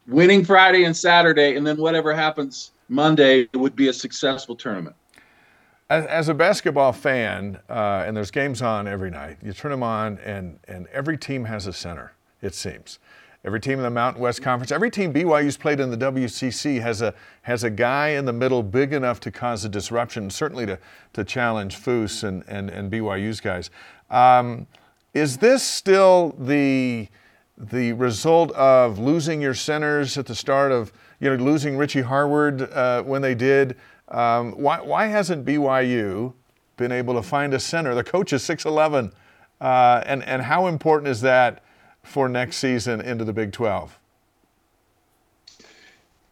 [0.07, 4.95] winning Friday and Saturday, and then whatever happens Monday would be a successful tournament.
[5.89, 9.83] As, as a basketball fan, uh, and there's games on every night, you turn them
[9.83, 12.99] on, and, and every team has a center, it seems.
[13.45, 17.01] Every team in the Mountain West Conference, every team BYU's played in the WCC has
[17.01, 20.77] a has a guy in the middle big enough to cause a disruption, certainly to
[21.13, 23.69] to challenge Foose and and, and BYU's guys.
[24.09, 24.67] Um,
[25.13, 27.07] is this still the
[27.57, 32.61] the result of losing your centers at the start of you know losing Richie Harward
[32.61, 33.77] uh, when they did?
[34.09, 36.33] Um, why why hasn't BYU
[36.77, 37.95] been able to find a center?
[37.95, 39.11] The coach is six eleven,
[39.59, 41.63] uh, and and how important is that?
[42.07, 43.99] for next season into the Big 12?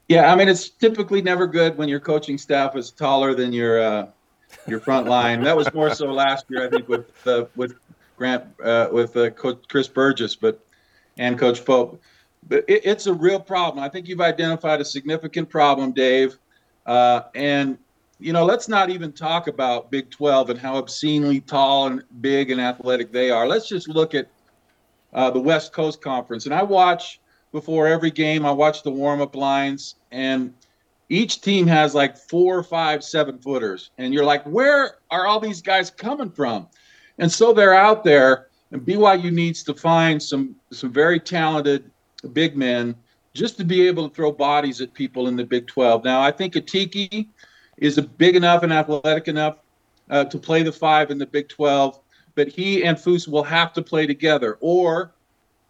[0.08, 3.82] Yeah, I mean it's typically never good when your coaching staff is taller than your
[3.82, 4.08] uh,
[4.68, 5.42] your front line.
[5.44, 7.74] that was more so last year, I think, with uh, with
[8.16, 10.64] Grant uh, with uh, Coach Chris Burgess, but
[11.18, 12.02] and Coach Pope.
[12.48, 13.84] But it, it's a real problem.
[13.84, 16.38] I think you've identified a significant problem, Dave.
[16.86, 17.78] Uh, and
[18.20, 22.50] you know, let's not even talk about Big 12 and how obscenely tall and big
[22.50, 23.46] and athletic they are.
[23.46, 24.30] Let's just look at
[25.14, 26.46] uh, the West Coast Conference.
[26.46, 27.20] And I watch
[27.52, 30.54] before every game, I watch the warm up lines, and
[31.10, 33.92] each team has like four, five, seven footers.
[33.98, 36.68] And you're like, where are all these guys coming from?
[37.18, 41.90] And so they're out there, and BYU needs to find some some very talented
[42.34, 42.96] big men
[43.34, 46.06] just to be able to throw bodies at people in the Big 12.
[46.06, 47.28] Now, I think Atiki
[47.78, 49.58] is big enough and athletic enough
[50.10, 52.00] uh, to play the five in the Big 12
[52.36, 55.14] but he and Foose will have to play together, or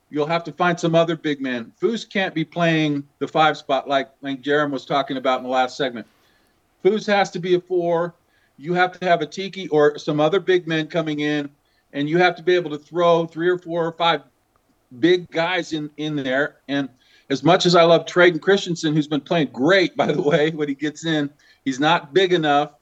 [0.10, 1.72] you'll have to find some other big man.
[1.80, 5.50] Foose can't be playing the five spot like like Jarom was talking about in the
[5.50, 6.08] last segment.
[6.84, 8.16] Foose has to be a four.
[8.58, 11.50] You have to have Atiki or some other big men coming in,
[11.96, 14.22] and you have to be able to throw three or four or five
[15.00, 16.58] big guys in in there.
[16.68, 16.90] And
[17.32, 20.68] as much as I love Tredyn Christensen, who's been playing great by the way when
[20.68, 21.32] he gets in,
[21.64, 22.74] he's not big enough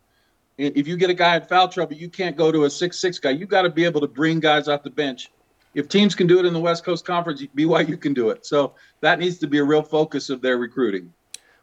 [0.58, 3.32] if you get a guy in foul trouble, you can't go to a six-six guy.
[3.32, 5.32] You got to be able to bring guys off the bench.
[5.74, 8.46] If teams can do it in the West Coast Conference, BYU can do it.
[8.46, 11.12] So that needs to be a real focus of their recruiting.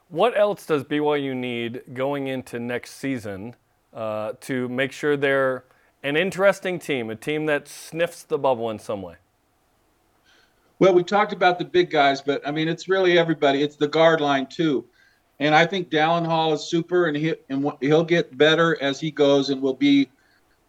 [0.09, 3.55] What else does BYU need going into next season
[3.93, 5.63] uh, to make sure they're
[6.03, 9.15] an interesting team, a team that sniffs the bubble in some way?
[10.79, 13.61] Well, we talked about the big guys, but I mean, it's really everybody.
[13.61, 14.85] It's the guard line too.
[15.39, 19.11] And I think Dallin Hall is super, and he and he'll get better as he
[19.11, 20.09] goes, and will be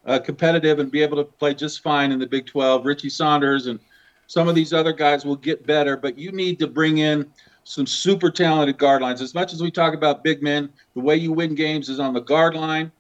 [0.07, 2.85] uh, competitive and be able to play just fine in the Big 12.
[2.85, 3.79] Richie Saunders and
[4.27, 7.31] some of these other guys will get better, but you need to bring in
[7.65, 9.21] some super talented guard lines.
[9.21, 12.15] As much as we talk about big men, the way you win games is on
[12.15, 12.91] the guard line.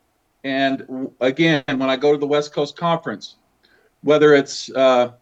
[0.44, 3.36] And again, when I go to the West Coast Conference,
[4.02, 5.12] whether it's uh,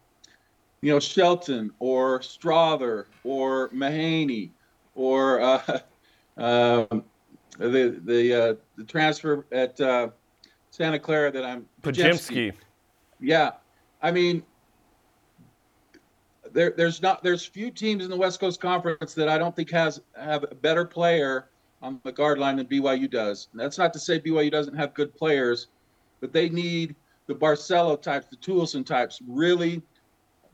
[0.81, 4.49] you know Shelton or Strawther or Mahaney
[4.95, 5.61] or uh,
[6.37, 7.03] um,
[7.57, 10.09] the the uh, the transfer at uh,
[10.71, 12.53] Santa Clara that I'm Podziemski.
[13.19, 13.51] Yeah,
[14.01, 14.41] I mean,
[16.51, 19.69] there there's not there's few teams in the West Coast Conference that I don't think
[19.69, 21.50] has have a better player
[21.81, 23.47] on the guard line than BYU does.
[23.51, 25.67] And that's not to say BYU doesn't have good players,
[26.19, 26.95] but they need
[27.27, 29.81] the Barcelo types, the Toolson types, really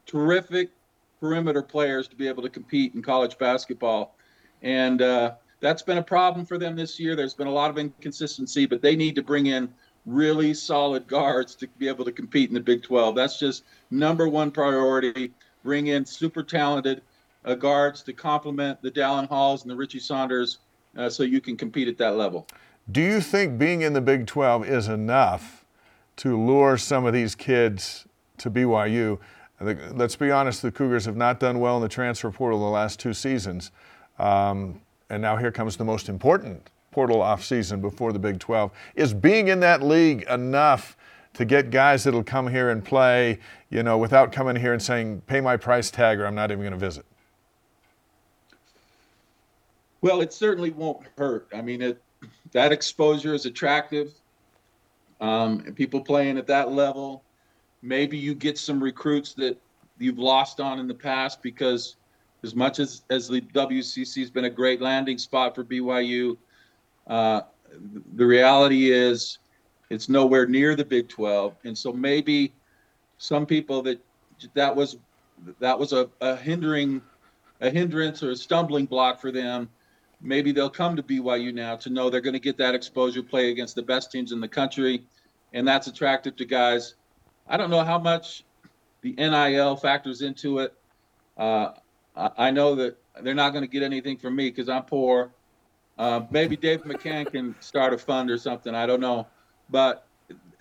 [0.06, 0.72] terrific
[1.20, 4.16] perimeter players to be able to compete in college basketball.
[4.62, 7.16] And uh, that's been a problem for them this year.
[7.16, 9.74] There's been a lot of inconsistency, but they need to bring in
[10.06, 13.16] really solid guards to be able to compete in the Big 12.
[13.16, 15.34] That's just number one priority.
[15.64, 17.02] Bring in super talented
[17.44, 20.60] uh, guards to complement the Dallin Halls and the Richie Saunders
[20.98, 22.48] uh, so you can compete at that level.
[22.92, 25.66] Do you think being in the Big 12 is enough
[26.18, 28.06] to lure some of these kids
[28.38, 29.20] to BYU?
[29.60, 33.00] Let's be honest, the Cougars have not done well in the transfer portal the last
[33.00, 33.72] two seasons.
[34.20, 38.72] Um, and now here comes the most important portal offseason before the Big 12.
[38.96, 40.96] Is being in that league enough
[41.34, 45.22] to get guys that'll come here and play, you know, without coming here and saying,
[45.28, 47.06] pay my price tag or I'm not even going to visit?
[50.02, 51.48] Well, it certainly won't hurt.
[51.54, 52.02] I mean, it,
[52.52, 54.14] that exposure is attractive.
[55.20, 57.24] Um, and people playing at that level,
[57.82, 59.60] maybe you get some recruits that
[59.98, 61.96] you've lost on in the past because
[62.44, 66.38] as much as as the WCC has been a great landing spot for BYU,
[67.08, 67.42] uh,
[68.16, 69.40] the reality is
[69.90, 72.54] it's nowhere near the Big 12, and so maybe
[73.18, 74.00] some people that
[74.54, 74.98] that was
[75.60, 77.02] that was a, a hindering
[77.62, 79.68] a hindrance or a stumbling block for them
[80.22, 83.52] maybe they'll come to BYU now to know they're going to get that exposure, play
[83.52, 85.06] against the best teams in the country,
[85.54, 86.96] and that's attractive to guys.
[87.48, 88.44] I don't know how much
[89.02, 90.74] the NIL factors into it.
[91.38, 91.72] Uh,
[92.16, 95.32] I know that they're not going to get anything from me because I'm poor.
[95.98, 98.74] Uh, maybe Dave McCann can start a fund or something.
[98.74, 99.28] I don't know,
[99.70, 100.08] but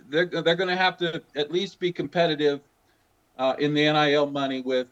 [0.09, 2.61] they're they're going to have to at least be competitive
[3.39, 4.89] uh, in the NIL money with,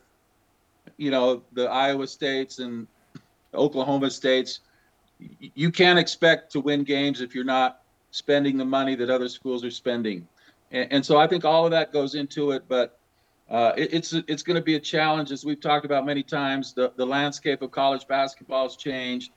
[0.97, 2.87] you know, the Iowa states and
[3.55, 4.61] Oklahoma states.
[5.19, 9.65] You can't expect to win games if you're not spending the money that other schools
[9.65, 10.27] are spending,
[10.71, 12.65] and, and so I think all of that goes into it.
[12.69, 12.99] But
[13.51, 16.73] uh, it, it's it's going to be a challenge, as we've talked about many times.
[16.73, 19.33] The the landscape of college basketball has changed,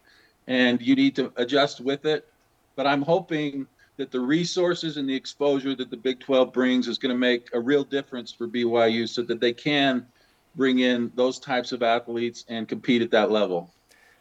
[0.47, 2.27] and you need to adjust with it.
[2.75, 6.99] But I'm hoping that the resources and the exposure that the Big 12 brings is
[6.99, 10.05] going to make a real difference for BYU, so that they can
[10.55, 13.71] bring in those types of athletes and compete at that level.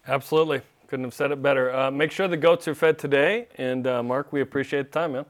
[0.09, 0.62] Absolutely.
[0.88, 1.75] Couldn't have said it better.
[1.75, 3.49] Uh, make sure the goats are fed today.
[3.59, 5.27] And uh, Mark, we appreciate the time, man.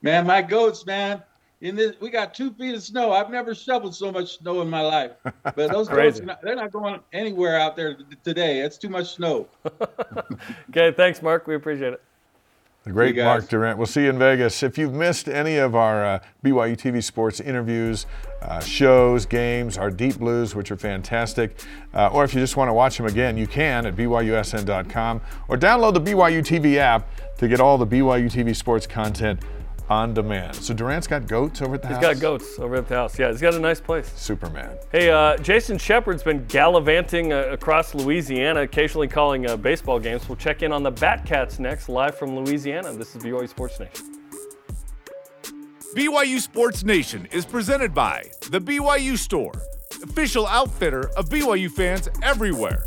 [0.00, 1.22] Man, my goats, man.
[1.60, 3.12] In this, we got two feet of snow.
[3.12, 5.12] I've never shoveled so much snow in my life.
[5.42, 8.60] But those goats, not, they're not going anywhere out there today.
[8.60, 9.48] It's too much snow.
[10.70, 11.48] okay, thanks, Mark.
[11.48, 12.02] We appreciate it.
[12.88, 13.76] The great Mark Durrant.
[13.76, 14.62] We'll see you in Vegas.
[14.62, 18.06] If you've missed any of our uh, BYU TV sports interviews,
[18.40, 21.60] uh, shows, games, our Deep Blues, which are fantastic,
[21.92, 25.58] uh, or if you just want to watch them again, you can at BYUSN.com or
[25.58, 29.40] download the BYU TV app to get all the BYU TV sports content
[29.88, 30.54] on demand.
[30.56, 32.06] So Durrant's got goats over at the he's house?
[32.06, 33.18] He's got goats over at the house.
[33.18, 34.12] Yeah, he's got a nice place.
[34.16, 34.76] Superman.
[34.92, 40.28] Hey, uh, Jason Shepard's been gallivanting uh, across Louisiana, occasionally calling uh, baseball games.
[40.28, 42.92] We'll check in on the Batcats next, live from Louisiana.
[42.92, 44.14] This is BYU Sports Nation.
[45.94, 49.52] BYU Sports Nation is presented by The BYU Store,
[50.02, 52.84] official outfitter of BYU fans everywhere.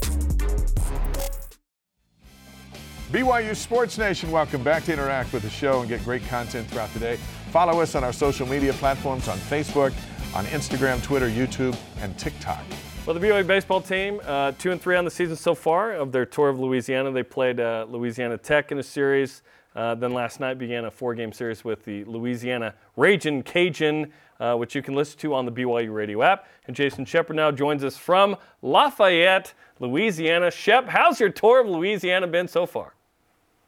[3.11, 6.93] BYU Sports Nation, welcome back to interact with the show and get great content throughout
[6.93, 7.17] the day.
[7.51, 9.91] Follow us on our social media platforms on Facebook,
[10.33, 12.63] on Instagram, Twitter, YouTube, and TikTok.
[13.05, 16.13] Well, the BYU baseball team, uh, two and three on the season so far of
[16.13, 17.11] their tour of Louisiana.
[17.11, 19.41] They played uh, Louisiana Tech in a series.
[19.75, 24.73] Uh, then last night began a four-game series with the Louisiana Ragin' Cajun, uh, which
[24.73, 26.47] you can listen to on the BYU radio app.
[26.65, 30.49] And Jason Shepard now joins us from Lafayette, Louisiana.
[30.49, 32.93] Shep, how's your tour of Louisiana been so far?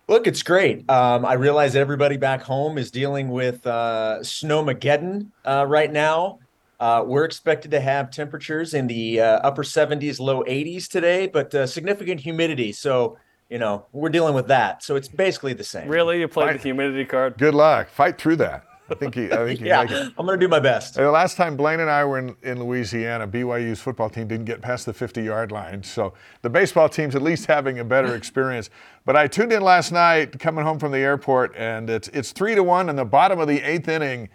[0.08, 0.90] Look, it's great.
[0.90, 6.40] Um, I realize everybody back home is dealing with uh, snowmageddon uh, right now.
[6.80, 11.56] Uh, we're expected to have temperatures in the uh, upper 70s, low 80s today, but
[11.56, 12.74] uh, significant humidity.
[12.74, 13.18] So,
[13.50, 14.84] you know, we're dealing with that.
[14.84, 15.88] So it's basically the same.
[15.88, 16.20] Really?
[16.20, 16.58] You played Fight.
[16.58, 17.38] the humidity card?
[17.38, 17.88] Good luck.
[17.88, 18.66] Fight through that.
[18.90, 19.32] I think he.
[19.32, 19.66] I think he.
[19.68, 20.96] yeah, I'm going to do my best.
[20.96, 24.62] The last time Blaine and I were in, in Louisiana, BYU's football team didn't get
[24.62, 28.70] past the 50-yard line, so the baseball team's at least having a better experience.
[29.06, 32.56] But I tuned in last night, coming home from the airport, and it's it's three
[32.56, 34.30] to one in the bottom of the eighth inning,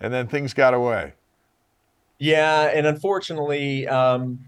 [0.00, 1.14] and then things got away.
[2.18, 3.88] Yeah, and unfortunately.
[3.88, 4.40] Um,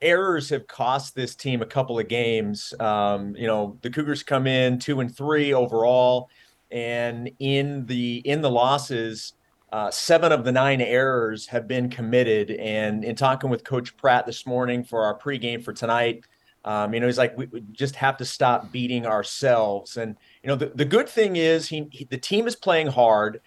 [0.00, 2.72] errors have cost this team a couple of games.
[2.78, 6.28] Um, you know, the Cougars come in two and three overall
[6.72, 9.34] and in the in the losses
[9.72, 12.50] uh, seven of the nine errors have been committed.
[12.50, 16.26] And in talking with coach pratt this morning for our pregame for tonight
[16.64, 19.96] um, you know he's like we, we, just have to stop beating ourselves.
[19.96, 23.40] And you know the, the good thing is he, he the team is playing hard.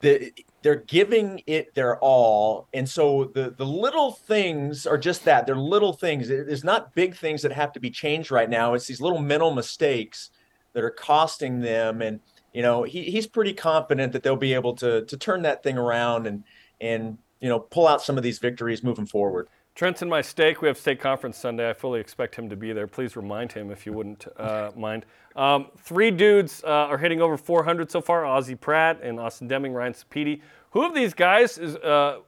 [0.00, 2.68] The, they're giving it their all.
[2.74, 5.46] And so the the little things are just that.
[5.46, 6.28] They're little things.
[6.28, 8.74] There's not big things that have to be changed right now.
[8.74, 10.30] It's these little mental mistakes
[10.74, 12.02] that are costing them.
[12.02, 12.20] And
[12.56, 15.76] you know, he, he's pretty confident that they'll be able to to turn that thing
[15.76, 16.42] around and
[16.80, 19.48] and you know pull out some of these victories moving forward.
[19.74, 20.62] Trent's in my stake.
[20.62, 21.68] We have state conference Sunday.
[21.68, 22.86] I fully expect him to be there.
[22.86, 25.04] Please remind him if you wouldn't uh, mind.
[25.36, 29.74] Um, three dudes uh, are hitting over 400 so far: Ozzie Pratt and Austin Deming,
[29.74, 30.40] Ryan Sapiti.
[30.70, 32.20] Who of these guys is, uh,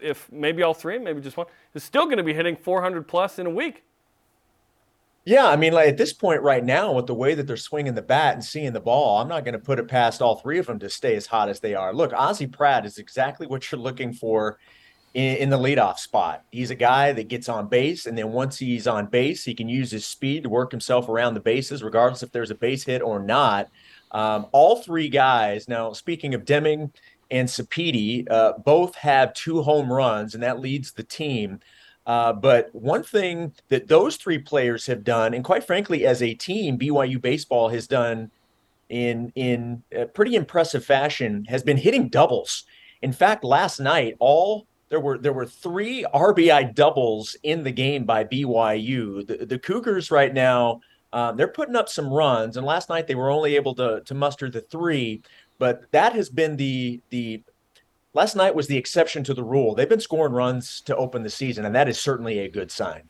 [0.00, 3.40] if maybe all three, maybe just one, is still going to be hitting 400 plus
[3.40, 3.82] in a week?
[5.24, 7.94] Yeah, I mean, like at this point right now, with the way that they're swinging
[7.94, 10.58] the bat and seeing the ball, I'm not going to put it past all three
[10.58, 11.94] of them to stay as hot as they are.
[11.94, 14.58] Look, Ozzie Pratt is exactly what you're looking for
[15.14, 16.44] in, in the leadoff spot.
[16.50, 19.68] He's a guy that gets on base, and then once he's on base, he can
[19.68, 23.00] use his speed to work himself around the bases, regardless if there's a base hit
[23.00, 23.68] or not.
[24.10, 25.68] Um, all three guys.
[25.68, 26.92] Now, speaking of Deming
[27.30, 31.60] and Sapiti, uh, both have two home runs, and that leads the team.
[32.06, 36.34] Uh, but one thing that those three players have done, and quite frankly, as a
[36.34, 38.30] team, BYU baseball has done
[38.88, 39.82] in in
[40.14, 42.64] pretty impressive fashion, has been hitting doubles.
[43.02, 48.04] In fact, last night, all there were there were three RBI doubles in the game
[48.04, 49.26] by BYU.
[49.26, 50.80] The, the Cougars right now
[51.14, 54.14] Um, they're putting up some runs, and last night they were only able to to
[54.14, 55.22] muster the three,
[55.58, 57.42] but that has been the the
[58.14, 59.74] last night was the exception to the rule.
[59.74, 63.08] They've been scoring runs to open the season, and that is certainly a good sign.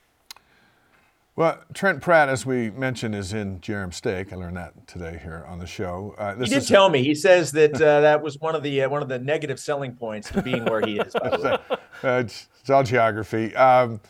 [1.35, 4.35] Well, Trent Pratt, as we mentioned, is in Jarom stake.
[4.35, 6.15] I learned that today here on the show.
[6.19, 7.03] Uh, he did is, tell me.
[7.03, 9.95] He says that uh, that was one of the uh, one of the negative selling
[9.95, 11.15] points to being where he is.
[11.15, 11.57] Way.
[12.05, 13.55] Uh, it's, it's, all geography.
[13.55, 14.01] Um,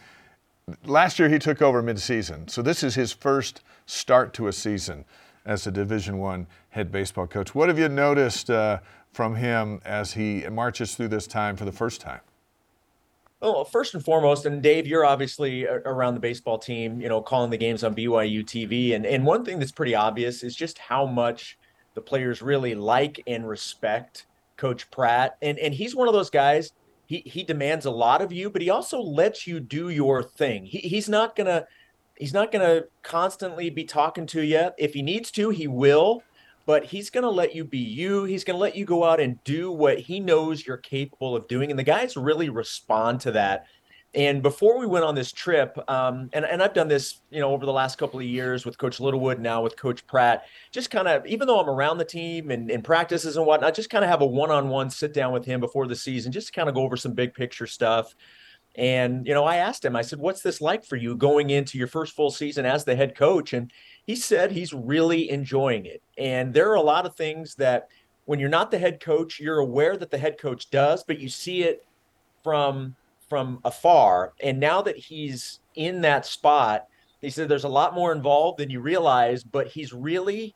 [0.86, 5.04] last year he took over midseason, so this is his first start to a season
[5.44, 7.54] as a Division One head baseball coach.
[7.54, 8.78] What have you noticed uh,
[9.12, 12.20] from him as he marches through this time for the first time?
[13.40, 17.50] Well, first and foremost, and Dave, you're obviously around the baseball team, you know, calling
[17.50, 18.94] the games on BYU TV.
[18.94, 21.58] And, and one thing that's pretty obvious is just how much
[21.94, 25.36] the players really like and respect Coach Pratt.
[25.42, 26.72] And, and he's one of those guys,
[27.06, 30.64] he, he demands a lot of you, but he also lets you do your thing.
[30.64, 31.66] He, he's not going to,
[32.16, 34.70] he's not going to constantly be talking to you.
[34.78, 36.22] If he needs to, he will
[36.66, 38.24] but he's going to let you be you.
[38.24, 41.48] He's going to let you go out and do what he knows you're capable of
[41.48, 41.70] doing.
[41.70, 43.66] And the guys really respond to that.
[44.14, 47.50] And before we went on this trip, um, and, and I've done this, you know,
[47.50, 51.08] over the last couple of years with Coach Littlewood, now with Coach Pratt, just kind
[51.08, 54.10] of, even though I'm around the team and, in practices and whatnot, just kind of
[54.10, 56.82] have a one-on-one sit down with him before the season, just to kind of go
[56.82, 58.14] over some big picture stuff.
[58.74, 61.78] And, you know, I asked him, I said, what's this like for you going into
[61.78, 63.54] your first full season as the head coach?
[63.54, 63.72] And
[64.06, 66.02] he said he's really enjoying it.
[66.18, 67.88] And there are a lot of things that
[68.24, 71.28] when you're not the head coach, you're aware that the head coach does, but you
[71.28, 71.84] see it
[72.42, 72.96] from
[73.28, 74.34] from afar.
[74.42, 76.86] And now that he's in that spot,
[77.22, 80.54] he said there's a lot more involved than you realize, but he's really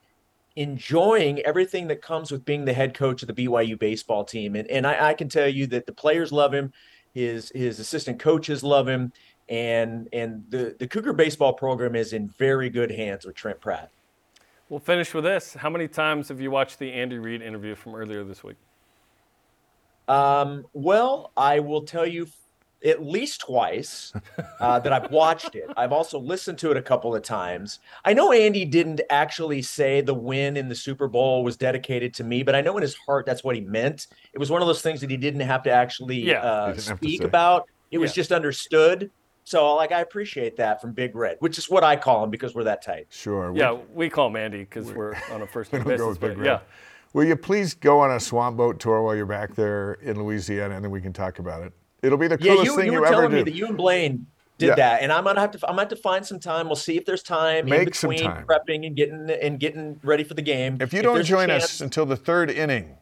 [0.56, 4.56] enjoying everything that comes with being the head coach of the BYU baseball team.
[4.56, 6.72] And, and I, I can tell you that the players love him,
[7.14, 9.12] his his assistant coaches love him,
[9.48, 13.90] and and the the Cougar baseball program is in very good hands with Trent Pratt.
[14.68, 15.54] We'll finish with this.
[15.54, 18.56] How many times have you watched the Andy Reid interview from earlier this week?
[20.08, 22.26] Um, well, I will tell you
[22.84, 24.12] at least twice
[24.60, 25.70] uh, that I've watched it.
[25.76, 27.78] I've also listened to it a couple of times.
[28.04, 32.24] I know Andy didn't actually say the win in the Super Bowl was dedicated to
[32.24, 34.08] me, but I know in his heart that's what he meant.
[34.32, 37.22] It was one of those things that he didn't have to actually yeah, uh, speak
[37.22, 37.68] about.
[37.90, 39.10] It was just understood.
[39.46, 42.52] So, like, I appreciate that from Big Red, which is what I call him because
[42.52, 43.06] we're that tight.
[43.10, 43.56] Sure.
[43.56, 46.18] Yeah, we call him Andy because we're on a first name basis.
[46.18, 46.44] Big Red.
[46.44, 46.58] Yeah.
[47.12, 50.74] Will you please go on a swamp boat tour while you're back there in Louisiana,
[50.74, 51.72] and then we can talk about it.
[52.02, 53.36] It'll be the coolest yeah, you, thing you, you were ever telling do.
[53.36, 54.26] me that you and Blaine
[54.58, 54.74] did yeah.
[54.74, 55.58] that, and I'm gonna have to.
[55.62, 56.66] I'm gonna have to find some time.
[56.66, 58.46] We'll see if there's time Make in between some time.
[58.46, 60.78] prepping and getting and getting ready for the game.
[60.80, 62.96] If you if don't join us until the third inning,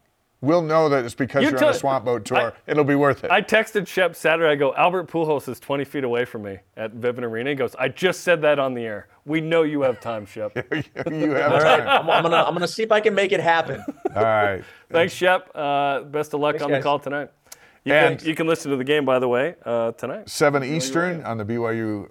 [0.44, 2.52] we'll know that it's because you are on a swamp boat tour.
[2.52, 3.30] I, It'll be worth it.
[3.30, 4.50] I texted Shep Saturday.
[4.50, 7.50] I go, Albert Pujols is 20 feet away from me at Vivint Arena.
[7.50, 9.08] He goes, I just said that on the air.
[9.24, 10.54] We know you have time, Shep.
[11.10, 11.80] you have All time.
[11.80, 11.86] Right.
[11.86, 13.82] I'm, I'm, gonna I'm gonna see if I can make it happen.
[14.14, 14.62] All right.
[14.90, 15.50] Thanks, Shep.
[15.54, 16.80] Uh, best of luck Thanks, on guys.
[16.80, 17.30] the call tonight.
[17.84, 20.28] You and can, you can listen to the game, by the way, uh, tonight.
[20.28, 22.08] 7 Eastern on the BYU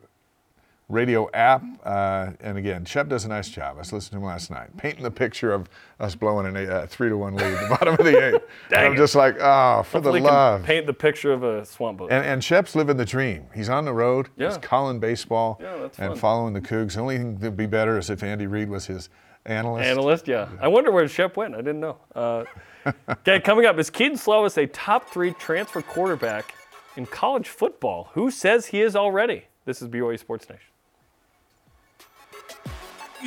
[0.93, 1.63] radio app.
[1.83, 3.75] Uh, and again, Shep does a nice job.
[3.75, 5.69] I was listening to him last night, painting the picture of
[5.99, 8.43] us blowing a uh, three to one lead, at the bottom of the eighth.
[8.71, 10.63] I'm just like, oh, for Hopefully the love.
[10.63, 12.11] paint the picture of a swamp boat.
[12.11, 13.47] And, and Shep's living the dream.
[13.53, 14.29] He's on the road.
[14.37, 14.49] Yeah.
[14.49, 16.93] He's calling baseball yeah, and following the Cougs.
[16.93, 19.09] The only thing that'd be better is if Andy Reid was his
[19.45, 19.87] analyst.
[19.87, 20.47] Analyst, yeah.
[20.61, 21.55] I wonder where Shep went.
[21.55, 21.97] I didn't know.
[22.15, 22.45] Uh,
[23.09, 26.55] okay, coming up is Kedon Slovis a top three transfer quarterback
[26.95, 28.09] in college football?
[28.13, 29.45] Who says he is already?
[29.65, 30.72] This is BYU Sports Nation.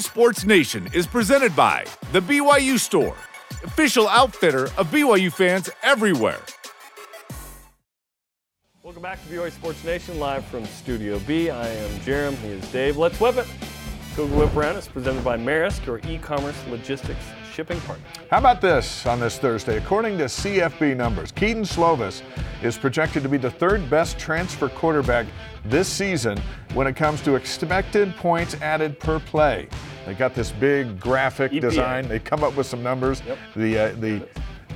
[0.00, 3.16] Sports Nation is presented by The BYU Store,
[3.64, 6.40] official outfitter of BYU fans everywhere.
[8.82, 11.50] Welcome back to BYU Sports Nation, live from Studio B.
[11.50, 12.96] I am Jarom, he is Dave.
[12.96, 13.46] Let's whip it.
[14.14, 17.24] Cougar Whip Round is presented by Maersk, your e-commerce logistics
[17.56, 18.04] shipping partner.
[18.30, 19.78] How about this on this Thursday?
[19.78, 22.20] According to CFB numbers, Kedon Slovis
[22.62, 25.26] is projected to be the third best transfer quarterback
[25.64, 26.38] this season
[26.74, 29.68] when it comes to expected points added per play.
[30.04, 31.60] They got this big graphic EPA.
[31.62, 32.08] design.
[32.08, 33.22] They come up with some numbers.
[33.26, 33.38] Yep.
[33.56, 34.28] The uh, the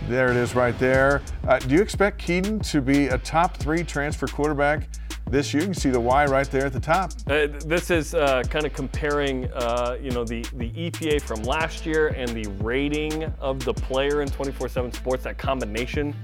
[0.08, 1.20] there it is right there.
[1.46, 4.88] Uh, do you expect Kedon to be a top three transfer quarterback
[5.30, 5.62] this year.
[5.62, 7.12] You can see the Y right there at the top.
[7.26, 11.86] Uh, this is uh, kind of comparing, uh, you know, the, the EPA from last
[11.86, 15.24] year and the rating of the player in 24/7 Sports.
[15.24, 16.14] That combination.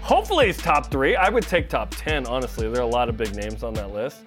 [0.00, 1.16] Hopefully, it's top three.
[1.16, 2.26] I would take top 10.
[2.26, 4.20] Honestly, there are a lot of big names on that list.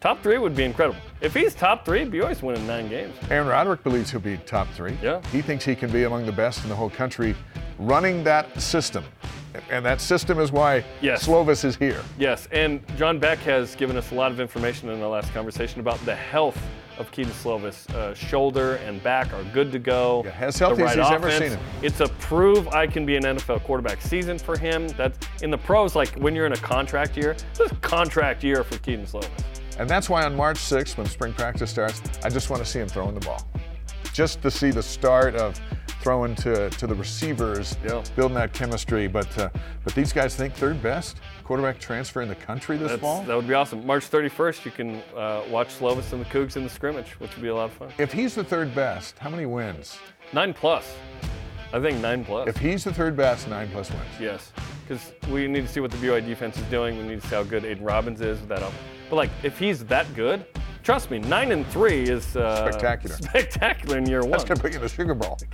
[0.00, 1.00] Top three would be incredible.
[1.20, 3.16] If he's top three, BYU's winning nine games.
[3.30, 4.96] Aaron Roderick believes he'll be top three.
[5.02, 5.20] Yeah.
[5.32, 7.34] He thinks he can be among the best in the whole country
[7.78, 9.04] running that system.
[9.70, 11.26] And that system is why yes.
[11.26, 12.02] Slovis is here.
[12.18, 15.80] Yes, and John Beck has given us a lot of information in the last conversation
[15.80, 16.58] about the health
[16.98, 17.88] of Kedon Slovis.
[17.94, 20.22] Uh, shoulder and back are good to go.
[20.24, 21.60] Yeah, as healthy The as right he's ever seen him.
[21.82, 24.88] It's a prove I can be an NFL quarterback season for him.
[24.88, 28.42] That's in the pros, like when you're in a contract year, this is a contract
[28.42, 29.28] year for Kedon Slovis.
[29.78, 32.80] And that's why on March 6th, when spring practice starts, I just want to see
[32.80, 33.46] him throwing the ball.
[34.12, 35.60] Just to see the start of
[36.08, 38.02] throwing to, to the receivers, Yeah.
[38.16, 39.06] building that chemistry.
[39.08, 39.50] But uh,
[39.84, 43.22] but these guys think third best quarterback transfer in the country this That's, fall.
[43.24, 43.84] that would be awesome.
[43.86, 47.42] March 31st, you can uh, watch Slovis and the Cougs in the scrimmage, which would
[47.42, 47.88] be a lot of fun.
[47.98, 49.98] If he's the third best, how many wins?
[50.32, 50.94] Nine plus.
[51.74, 52.48] I think nine plus.
[52.48, 54.02] If he's the third best, nine plus wins.
[54.18, 54.50] Yes,
[54.86, 56.96] because we need to see what the BYU defense is doing.
[56.96, 58.72] We need to see how good Aidan Robbins is with that up.
[59.08, 60.44] But like, if he's that good,
[60.82, 63.16] trust me, nine and three is uh, Spectacular.
[63.20, 64.30] Spectacular in year one.
[64.32, 65.38] That's gonna put you in the Sugar Bowl.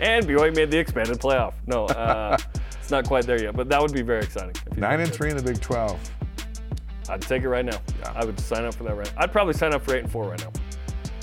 [0.00, 1.54] And BYU made the expanded playoff.
[1.66, 2.36] No, uh,
[2.80, 4.52] it's not quite there yet, but that would be very exciting.
[4.70, 5.14] if Nine and good.
[5.16, 5.98] three in the Big 12.
[7.08, 7.78] I'd take it right now.
[8.00, 8.12] Yeah.
[8.16, 9.06] I would sign up for that right.
[9.14, 9.22] Now.
[9.22, 10.52] I'd probably sign up for eight and four right now.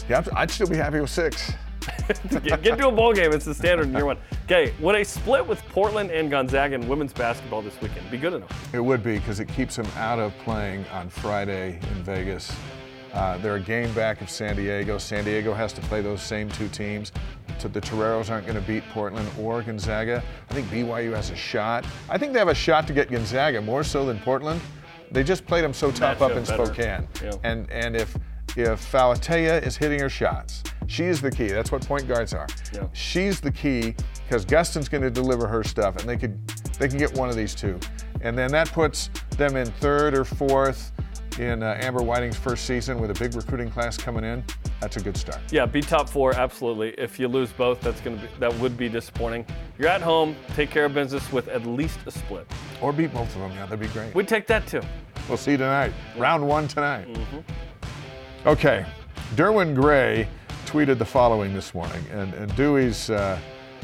[0.09, 1.51] Yeah, I'd still be happy with six.
[2.43, 3.31] get, get to a bowl game.
[3.31, 4.17] It's the standard in year one.
[4.45, 8.33] Okay, would a split with Portland and Gonzaga in women's basketball this weekend be good
[8.33, 8.73] enough?
[8.73, 12.51] It would be because it keeps them out of playing on Friday in Vegas.
[13.13, 14.97] Uh, they're a game back of San Diego.
[14.97, 17.11] San Diego has to play those same two teams.
[17.57, 20.23] So the Toreros aren't going to beat Portland or Gonzaga.
[20.49, 21.85] I think BYU has a shot.
[22.09, 24.61] I think they have a shot to get Gonzaga more so than Portland.
[25.11, 26.65] They just played them so tough up in better.
[26.65, 27.07] Spokane.
[27.21, 27.31] Yeah.
[27.43, 28.17] And and if
[28.55, 31.47] if Falatea is hitting her shots, she is the key.
[31.47, 32.47] That's what point guards are.
[32.73, 32.87] Yeah.
[32.91, 33.95] She's the key
[34.27, 36.45] because Gustin's going to deliver her stuff, and they could
[36.79, 37.79] they can get one of these two,
[38.21, 40.91] and then that puts them in third or fourth
[41.39, 44.43] in uh, Amber Whiting's first season with a big recruiting class coming in.
[44.81, 45.39] That's a good start.
[45.49, 46.89] Yeah, be top four, absolutely.
[46.97, 49.45] If you lose both, that's gonna be that would be disappointing.
[49.79, 52.45] You're at home, take care of business with at least a split.
[52.81, 53.51] Or beat both of them.
[53.51, 54.13] Yeah, that'd be great.
[54.13, 54.81] We'd take that too.
[55.29, 55.93] We'll see you tonight.
[56.17, 57.07] Round one tonight.
[58.45, 58.85] Okay.
[59.35, 60.27] Derwin Gray
[60.71, 63.37] tweeted the following this morning, and, and Dewey's, uh,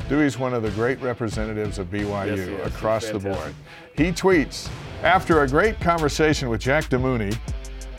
[0.07, 2.47] Dewey's one of the great representatives of BYU Yes.
[2.47, 3.53] He's across the board.
[3.97, 4.69] He tweets
[5.03, 7.37] After a great conversation with Jack DeMooney,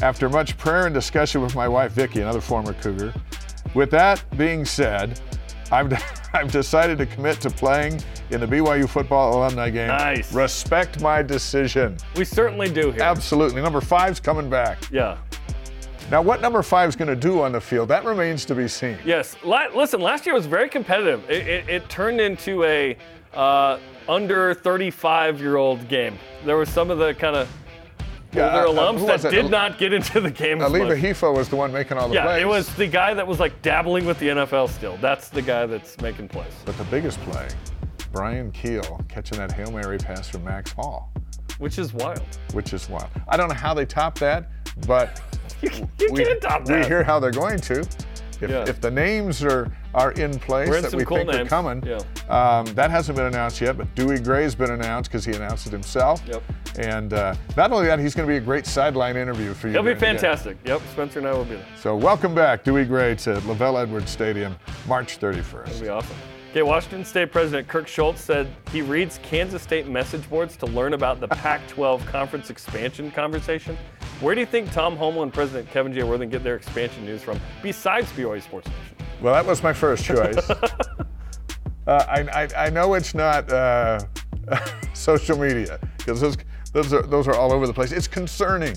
[0.00, 3.12] after much prayer and discussion with my wife Vicky, another former Cougar,
[3.74, 5.20] with that being said,
[5.70, 5.92] I've,
[6.32, 9.88] I've decided to commit to playing in the BYU football alumni game.
[9.88, 10.32] Nice.
[10.32, 11.98] Respect my decision.
[12.16, 13.02] We certainly do here.
[13.02, 13.60] Absolutely.
[13.60, 14.78] Number five's coming back.
[14.90, 15.18] Yeah.
[16.10, 18.66] Now, what number five is going to do on the field, that remains to be
[18.66, 18.96] seen.
[19.04, 19.36] Yes.
[19.44, 21.28] La- listen, last year was very competitive.
[21.28, 22.96] It, it, it turned into a
[23.34, 23.78] uh,
[24.08, 26.18] under 35 year old game.
[26.46, 27.46] There were some of the kind of
[28.32, 30.62] Yeah, older uh, uh, alums that did not get into the game.
[30.62, 30.96] Aliva.
[30.96, 32.42] Hefo was the one making all the Yeah, plays.
[32.42, 34.96] it was the guy that was like dabbling with the NFL still.
[35.02, 36.52] That's the guy that's making plays.
[36.64, 37.48] But the biggest play,
[38.12, 41.12] Brian Keel catching that Hail Mary pass from Max Hall,
[41.58, 42.22] Which is wild.
[42.54, 43.10] which is wild.
[43.28, 44.48] I don't know how they top that,
[44.86, 45.20] but
[45.62, 46.24] You, you we,
[46.66, 47.80] we hear how they're going to.
[48.40, 48.64] If, Yeah.
[48.68, 51.98] if the names are, are in place in that we cool think are coming, Yeah.
[52.28, 55.72] um, that hasn't been announced yet, but Dewey Gray's been announced because he announced it
[55.72, 56.22] himself.
[56.28, 56.42] Yep.
[56.78, 59.72] And uh, not only that, he's going to be a great sideline interview for you.
[59.72, 60.56] He'll be fantastic.
[60.64, 61.66] Yep, Spencer and I will be there.
[61.76, 64.56] So welcome back, Dewey Gray, to LaVell Edwards Stadium,
[64.86, 65.64] March 31st.
[65.64, 66.16] That'll be awesome.
[66.50, 70.94] Okay, Washington State President Kirk Schulz said he reads Kansas State message boards to learn
[70.94, 73.76] about the Pac 12 conference expansion conversation.
[74.20, 76.04] Where do you think Tom Holmoe and President Kevin J.
[76.04, 78.96] Worthen get their expansion news from besides BYU Sports Nation?
[79.20, 80.38] Well, that was my first choice.
[80.50, 80.64] uh,
[81.86, 84.00] I, I, I know it's not uh,
[84.94, 86.38] social media because those,
[86.72, 87.92] those, are, those are all over the place.
[87.92, 88.74] It's concerning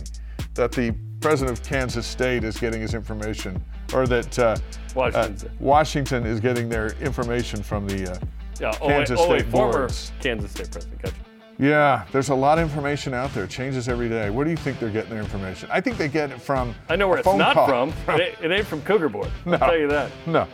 [0.55, 3.63] that the president of Kansas State is getting his information,
[3.94, 4.56] or that uh,
[4.96, 8.12] Washington uh, Washington is getting their information from the.
[8.14, 8.18] Uh,
[8.60, 10.12] Yeah, oh, Kansas wait, oh, wait, State former boards.
[10.22, 11.02] Kansas State president.
[11.02, 11.16] Gotcha.
[11.58, 13.46] yeah, there's a lot of information out there.
[13.46, 14.30] It changes every day.
[14.30, 15.70] Where do you think they're getting their information?
[15.72, 16.76] I think they get it from.
[16.89, 17.68] I know where it's not call.
[17.68, 17.94] from.
[18.16, 19.32] It ain't, it ain't from Cougar Board.
[19.46, 20.12] I'll tell you that.
[20.28, 20.48] No,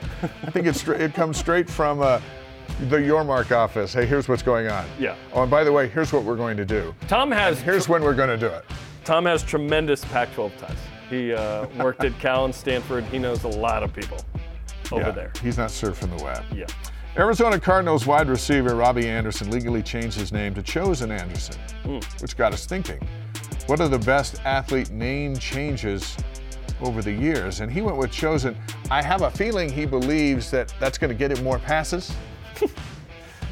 [0.44, 2.22] I think it's it comes straight from uh,
[2.90, 3.94] the Yormark office.
[3.94, 4.86] Hey, here's what's going on.
[5.00, 5.16] Yeah.
[5.34, 6.94] Oh, and by the way, here's what we're going to do.
[7.08, 8.66] Tom has Here's when we're going to do it.
[9.04, 10.78] Tom has tremendous Pac-12 ties.
[11.10, 13.04] He uh, worked at Cal and Stanford.
[13.06, 14.18] He knows a lot of people
[14.92, 15.32] over Yeah, there.
[15.42, 16.44] He's not surfing the web.
[16.54, 16.66] Yeah.
[17.18, 22.00] Arizona Cardinals wide receiver Robbie Anderson legally changed his name to Chosen Anderson, Hmm.
[22.22, 23.00] which got us thinking.
[23.66, 26.16] What are the best athlete name changes
[26.82, 27.60] over the years?
[27.62, 28.56] And he went with Chosen.
[28.92, 32.14] I have a feeling he believes that that's going to get him more passes.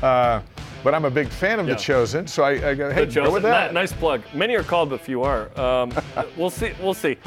[0.04, 0.42] uh,
[0.84, 1.74] but I'm a big fan of Yeah.
[1.74, 3.34] the Chosen, so I, I go, hey, go Chosen.
[3.34, 3.72] with that.
[3.72, 4.22] Ni- nice plug.
[4.34, 5.50] Many are called, but few are.
[5.60, 5.92] Um,
[6.38, 6.74] we'll see.
[6.82, 7.18] We'll see.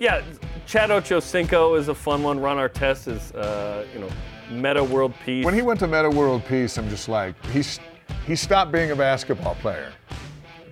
[0.00, 0.22] Yeah,
[0.66, 2.40] Chad Ochocinco is a fun one.
[2.40, 4.08] Ron Artest is, uh, you know,
[4.50, 5.44] meta world peace.
[5.44, 7.80] When he went to Meta World Peace, I'm just like, he's
[8.26, 9.92] he stopped being a basketball player.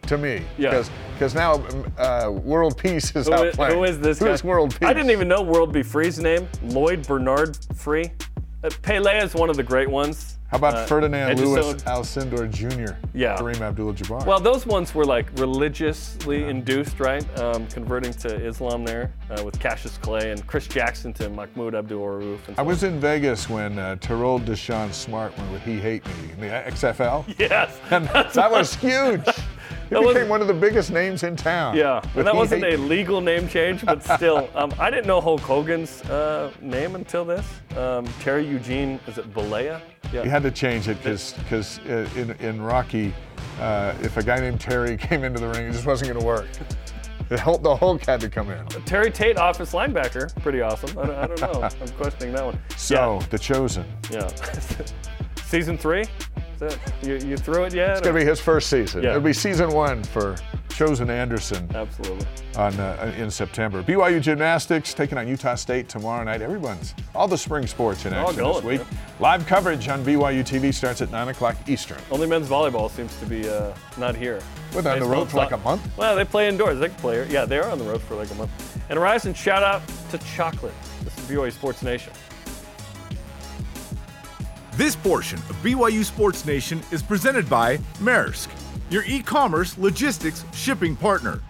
[0.09, 0.43] to me.
[0.59, 0.83] Yeah.
[1.15, 3.75] Because now um, uh, World Peace is Who out is, playing.
[3.77, 4.33] who is this Who guy?
[4.33, 4.89] is World Peace?
[4.89, 6.49] I didn't even know World Be Free's name.
[6.65, 8.11] Lloyd Bernard Free.
[8.65, 10.39] Uh, Pele is one of the great ones.
[10.53, 12.93] How about Uh, Ferdinand Lewis Alcindor Jr.?
[13.15, 13.37] Yeah.
[13.39, 14.27] Kareem Abdul-Jabbar.
[14.27, 17.25] Well, those ones were like religiously induced, right?
[17.39, 21.99] Um, converting to Islam there uh, with Cassius Clay and Chris Jackson to Mahmoud Abdul
[22.05, 22.49] Rauf.
[22.49, 26.33] and I was in Vegas when uh, Terrell Deshaun Smart went with He Hate Me
[26.35, 27.25] in the XFL.
[27.39, 27.79] Yes.
[27.91, 29.23] And that was huge.
[30.01, 31.77] He became one of the biggest names in town.
[31.77, 35.41] Yeah, and that wasn't a legal name change, but still, um, I didn't know Hulk
[35.41, 37.47] Hogan's uh, name until this.
[37.77, 39.81] Um, Terry Eugene, is it Bollea?
[40.13, 40.25] Yeah.
[40.25, 43.15] You had to change it because in, in Rocky,
[43.61, 46.27] uh, if a guy named Terry came into the ring, it just wasn't going to
[46.27, 46.49] work.
[47.29, 48.67] The Hulk, the Hulk had to come in.
[48.85, 50.99] Terry Tate, office linebacker, pretty awesome.
[50.99, 51.63] I, don't- I don't know.
[51.81, 52.59] I'm questioning that one.
[52.77, 53.87] So, The Chosen.
[54.11, 54.29] yeah.
[54.51, 54.85] yeah.
[55.45, 56.05] Season three?
[56.63, 57.91] That, you, you threw it yet?
[57.91, 59.03] It's going to be his first season.
[59.03, 59.11] Yeah.
[59.11, 60.37] It'll be season one for
[60.69, 62.25] Chosen Anderson Absolutely.
[62.57, 63.83] on uh, in September.
[63.83, 66.41] BYU Gymnastics taking on Utah State tomorrow night.
[66.41, 68.81] Everyone's all the spring sports in action this week.
[68.81, 68.99] man.
[69.19, 71.99] Live coverage on BYU TV starts at 9 o'clock Eastern.
[72.13, 74.41] Only men's volleyball seems to be uh, not here.
[74.71, 75.83] What, they're on the road for like a month?
[75.99, 76.79] Well, they play indoors.
[76.79, 77.27] They can play here.
[77.29, 78.81] Yeah, they are on the road for like a month.
[78.89, 80.75] And and shout out to chocolate.
[81.03, 82.13] This is BYU Sports Nation.
[84.75, 88.49] This portion of BYU Sports Nation is presented by Maersk,
[88.89, 91.43] your e commerce logistics shipping partner.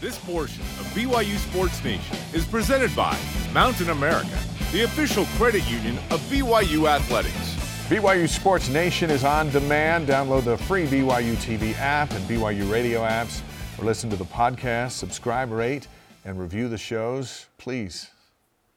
[0.00, 3.16] This portion of BYU Sports Nation is presented by
[3.52, 4.36] Mountain America,
[4.72, 7.54] the official credit union of BYU Athletics.
[7.88, 10.08] BYU Sports Nation is on demand.
[10.08, 13.40] Download the free BYU TV app and BYU radio apps,
[13.78, 14.92] or listen to the podcast.
[14.92, 15.86] Subscribe, rate,
[16.24, 18.10] and review the shows, please.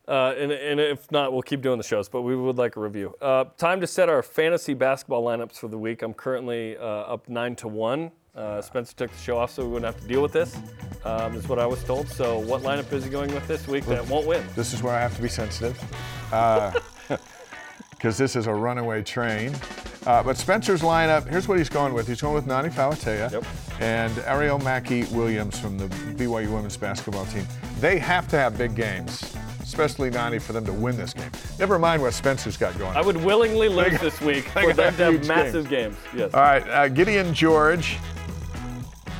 [0.09, 2.79] Uh, and, and if not, we'll keep doing the shows, but we would like a
[2.79, 3.13] review.
[3.21, 6.01] Uh, time to set our fantasy basketball lineups for the week.
[6.01, 8.11] I'm currently uh, up 9 to 1.
[8.35, 10.57] Uh, Spencer took the show off so we wouldn't have to deal with this,
[11.03, 12.07] um, is what I was told.
[12.07, 14.43] So, what lineup is he going with this week that won't win?
[14.55, 15.77] This is where I have to be sensitive,
[17.91, 19.53] because this is a runaway train.
[20.05, 22.07] Uh, but Spencer's lineup, here's what he's going with.
[22.07, 23.43] He's going with Nani Falatea Yep.
[23.81, 27.45] and Ariel Mackey Williams from the BYU women's basketball team.
[27.79, 29.35] They have to have big games,
[29.69, 31.29] especially Nani, for them to win this game.
[31.59, 32.97] Never mind what Spencer's got going.
[32.97, 35.95] I would willingly lose got- this week for them to have massive games.
[36.15, 36.33] Yes.
[36.33, 37.97] All right, uh, Gideon George,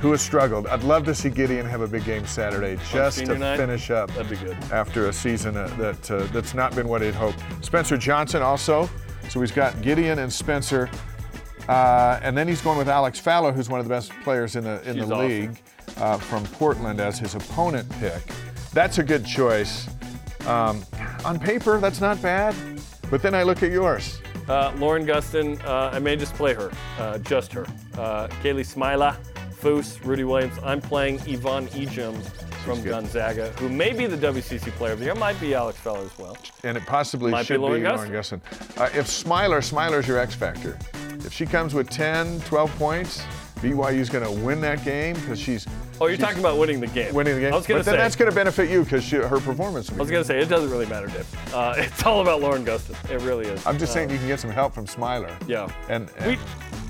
[0.02, 0.66] who has struggled.
[0.68, 3.58] I'd love to see Gideon have a big game Saturday just to night?
[3.58, 4.58] finish up That'd be good.
[4.72, 7.40] after a season uh, that uh, that's not been what he'd hoped.
[7.62, 8.90] Spencer Johnson also.
[9.30, 10.90] So he's got Gideon and Spencer,
[11.68, 14.64] uh, and then he's going with Alex Fowler, who's one of the best players in
[14.64, 15.28] the in She's the awesome.
[15.30, 15.62] league
[15.98, 18.24] uh, from Portland as his opponent pick.
[18.74, 19.88] That's a good choice.
[20.50, 20.84] Um,
[21.24, 22.56] on paper, that's not bad,
[23.12, 24.20] but then I look at yours.
[24.48, 27.66] Uh, Lauren Gustin, uh, I may just play her, uh, just her.
[27.98, 29.16] Uh, Kaylee Smiler,
[29.62, 30.58] Foose, Rudi Williams.
[30.64, 32.20] I'm playing Yvonne Ejim
[32.64, 32.82] from.
[32.84, 35.16] Gonzaga, who may be the WCC Player of the Year.
[35.16, 36.38] Might be Alex Feller as well.
[36.64, 38.42] and it possibly Might be should be Lauren Lauren Gustin.
[38.78, 40.78] Uh, if Smiler, Smiler's your X factor.
[41.26, 43.22] If she comes with 10, 12 points,
[43.62, 45.68] BYU's going to win that game because she's
[46.02, 47.14] Oh, you're she's talking about winning the game.
[47.14, 47.54] winning the game.
[47.54, 48.04] I was going but to then say.
[48.04, 49.92] that's going to benefit you because her performance.
[49.92, 51.26] I was going to say it doesn't really matter, Dip.
[51.54, 52.96] Uh, it's all about Lauren Gustin.
[53.12, 53.66] It really is.
[53.68, 55.36] I'm just Uh, saying you can get some help from Smiler.
[55.46, 55.68] Yeah.
[55.90, 56.40] And, and We-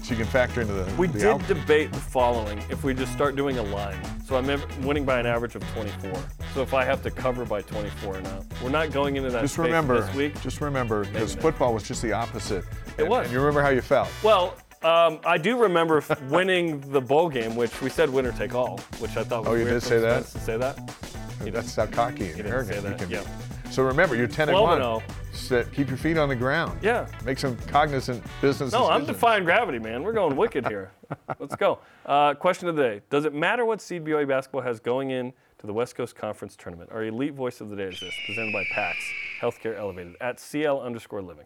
[0.03, 0.91] she can factor into the.
[0.95, 3.99] We the did debate the following if we just start doing a line.
[4.28, 4.45] So I'm
[4.84, 6.11] winning by an average of 24.
[6.55, 9.41] So if I have to cover by 24 or not, we're not going into that
[9.41, 10.39] just remember, this week.
[10.41, 12.63] just remember, because football was just the opposite.
[12.97, 13.26] It And- was.
[13.26, 14.07] And you remember how you felt.
[14.24, 18.55] Well, um, I do remember f- winning the bowl game, which we said winner take
[18.55, 20.25] all, which I thought was Oh, you weird did for say that?
[20.25, 20.95] Spence To say that?
[21.43, 23.21] He That's how cocky and didn't arrogant say you that, can yeah.
[23.21, 23.71] be.
[23.71, 24.77] So remember, you're 10 and 12 1.
[24.77, 25.03] and oh.
[25.32, 26.80] Sit, keep your feet on the ground.
[26.82, 27.07] Yeah.
[27.23, 28.73] Make some cognizant business.
[28.73, 29.17] No, I'm decisions.
[29.17, 30.03] defying gravity, man.
[30.03, 30.91] We're going wicked here.
[31.39, 31.80] Let's go.
[32.05, 35.32] Uh, question of the day: Does it matter what seed BYU basketball has going in
[35.59, 36.89] to the West Coast Conference tournament?
[36.91, 38.97] Our elite voice of the day is this, presented by PAX
[39.41, 41.45] Healthcare Elevated at CL underscore Living.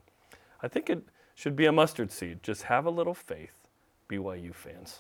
[0.62, 1.04] I think it
[1.36, 2.44] should be a mustard seed.
[2.44, 3.56] Just have a little faith,
[4.10, 5.00] BYU fans.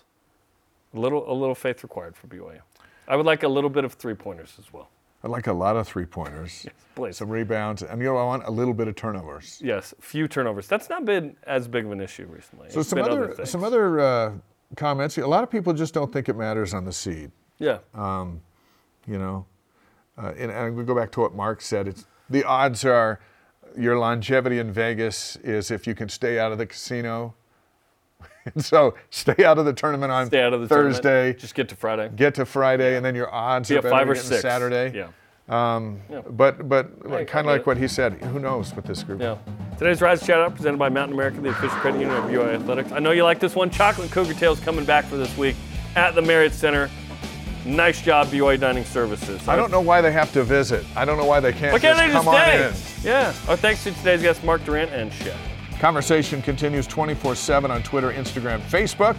[0.93, 2.59] A little, a little faith required for BYU.
[3.07, 4.89] I would like a little bit of three pointers as well.
[5.23, 6.65] I'd like a lot of three pointers,
[6.95, 7.15] Please.
[7.17, 9.61] some rebounds, and you know, I want a little bit of turnovers.
[9.63, 10.67] Yes, few turnovers.
[10.67, 12.69] That's not been as big of an issue recently.
[12.69, 13.49] So It's some other, things.
[13.49, 14.31] some other uh,
[14.75, 15.17] comments.
[15.17, 17.31] A lot of people just don't think it matters on the seed.
[17.57, 17.77] Yeah.
[19.05, 19.45] You know,
[20.17, 21.87] uh, and, and we go back to what Mark said.
[21.89, 23.19] It's the odds are
[23.77, 27.33] your longevity in Vegas is if you can stay out of the casino.
[28.57, 30.95] so stay out of the tournament on Stay out of the tournament.
[30.95, 31.33] Thursday.
[31.33, 32.09] Just get to Friday.
[32.15, 34.41] Get to Friday, and then your odds Be are better five or six.
[34.41, 34.97] Saturday.
[34.97, 35.07] Yeah.
[35.49, 38.13] Um, But but Hey, kind of like what he said.
[38.13, 39.21] Who knows with this group?
[39.21, 39.37] Yeah.
[39.77, 42.91] Today's Rise shout out presented by Mountain America, the official credit union of UI Athletics.
[42.91, 43.69] I know you like this one.
[43.69, 45.55] Chocolate Cougar Tails coming back for this week
[45.95, 46.89] at the Marriott Center.
[47.65, 49.47] Nice job, BYU Dining Services.
[49.47, 50.85] I don't know why they have to visit.
[50.95, 52.67] I don't know why they can't Why can't just they just come on stay?
[52.67, 53.05] in.
[53.07, 53.33] Yeah.
[53.47, 55.35] Our thanks to today's guests, Mark Durrant and Shep.
[55.79, 59.15] Conversation continues 24 7 on Twitter, Instagram, Facebook.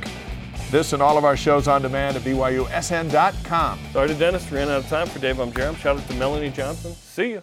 [0.71, 3.79] This and all of our shows on demand at BYUSN.com.
[3.93, 5.39] Sorry to Dennis, ran out of time for Dave.
[5.39, 5.77] I'm Jarom.
[5.77, 6.93] Shout out to Melanie Johnson.
[6.95, 7.43] See you.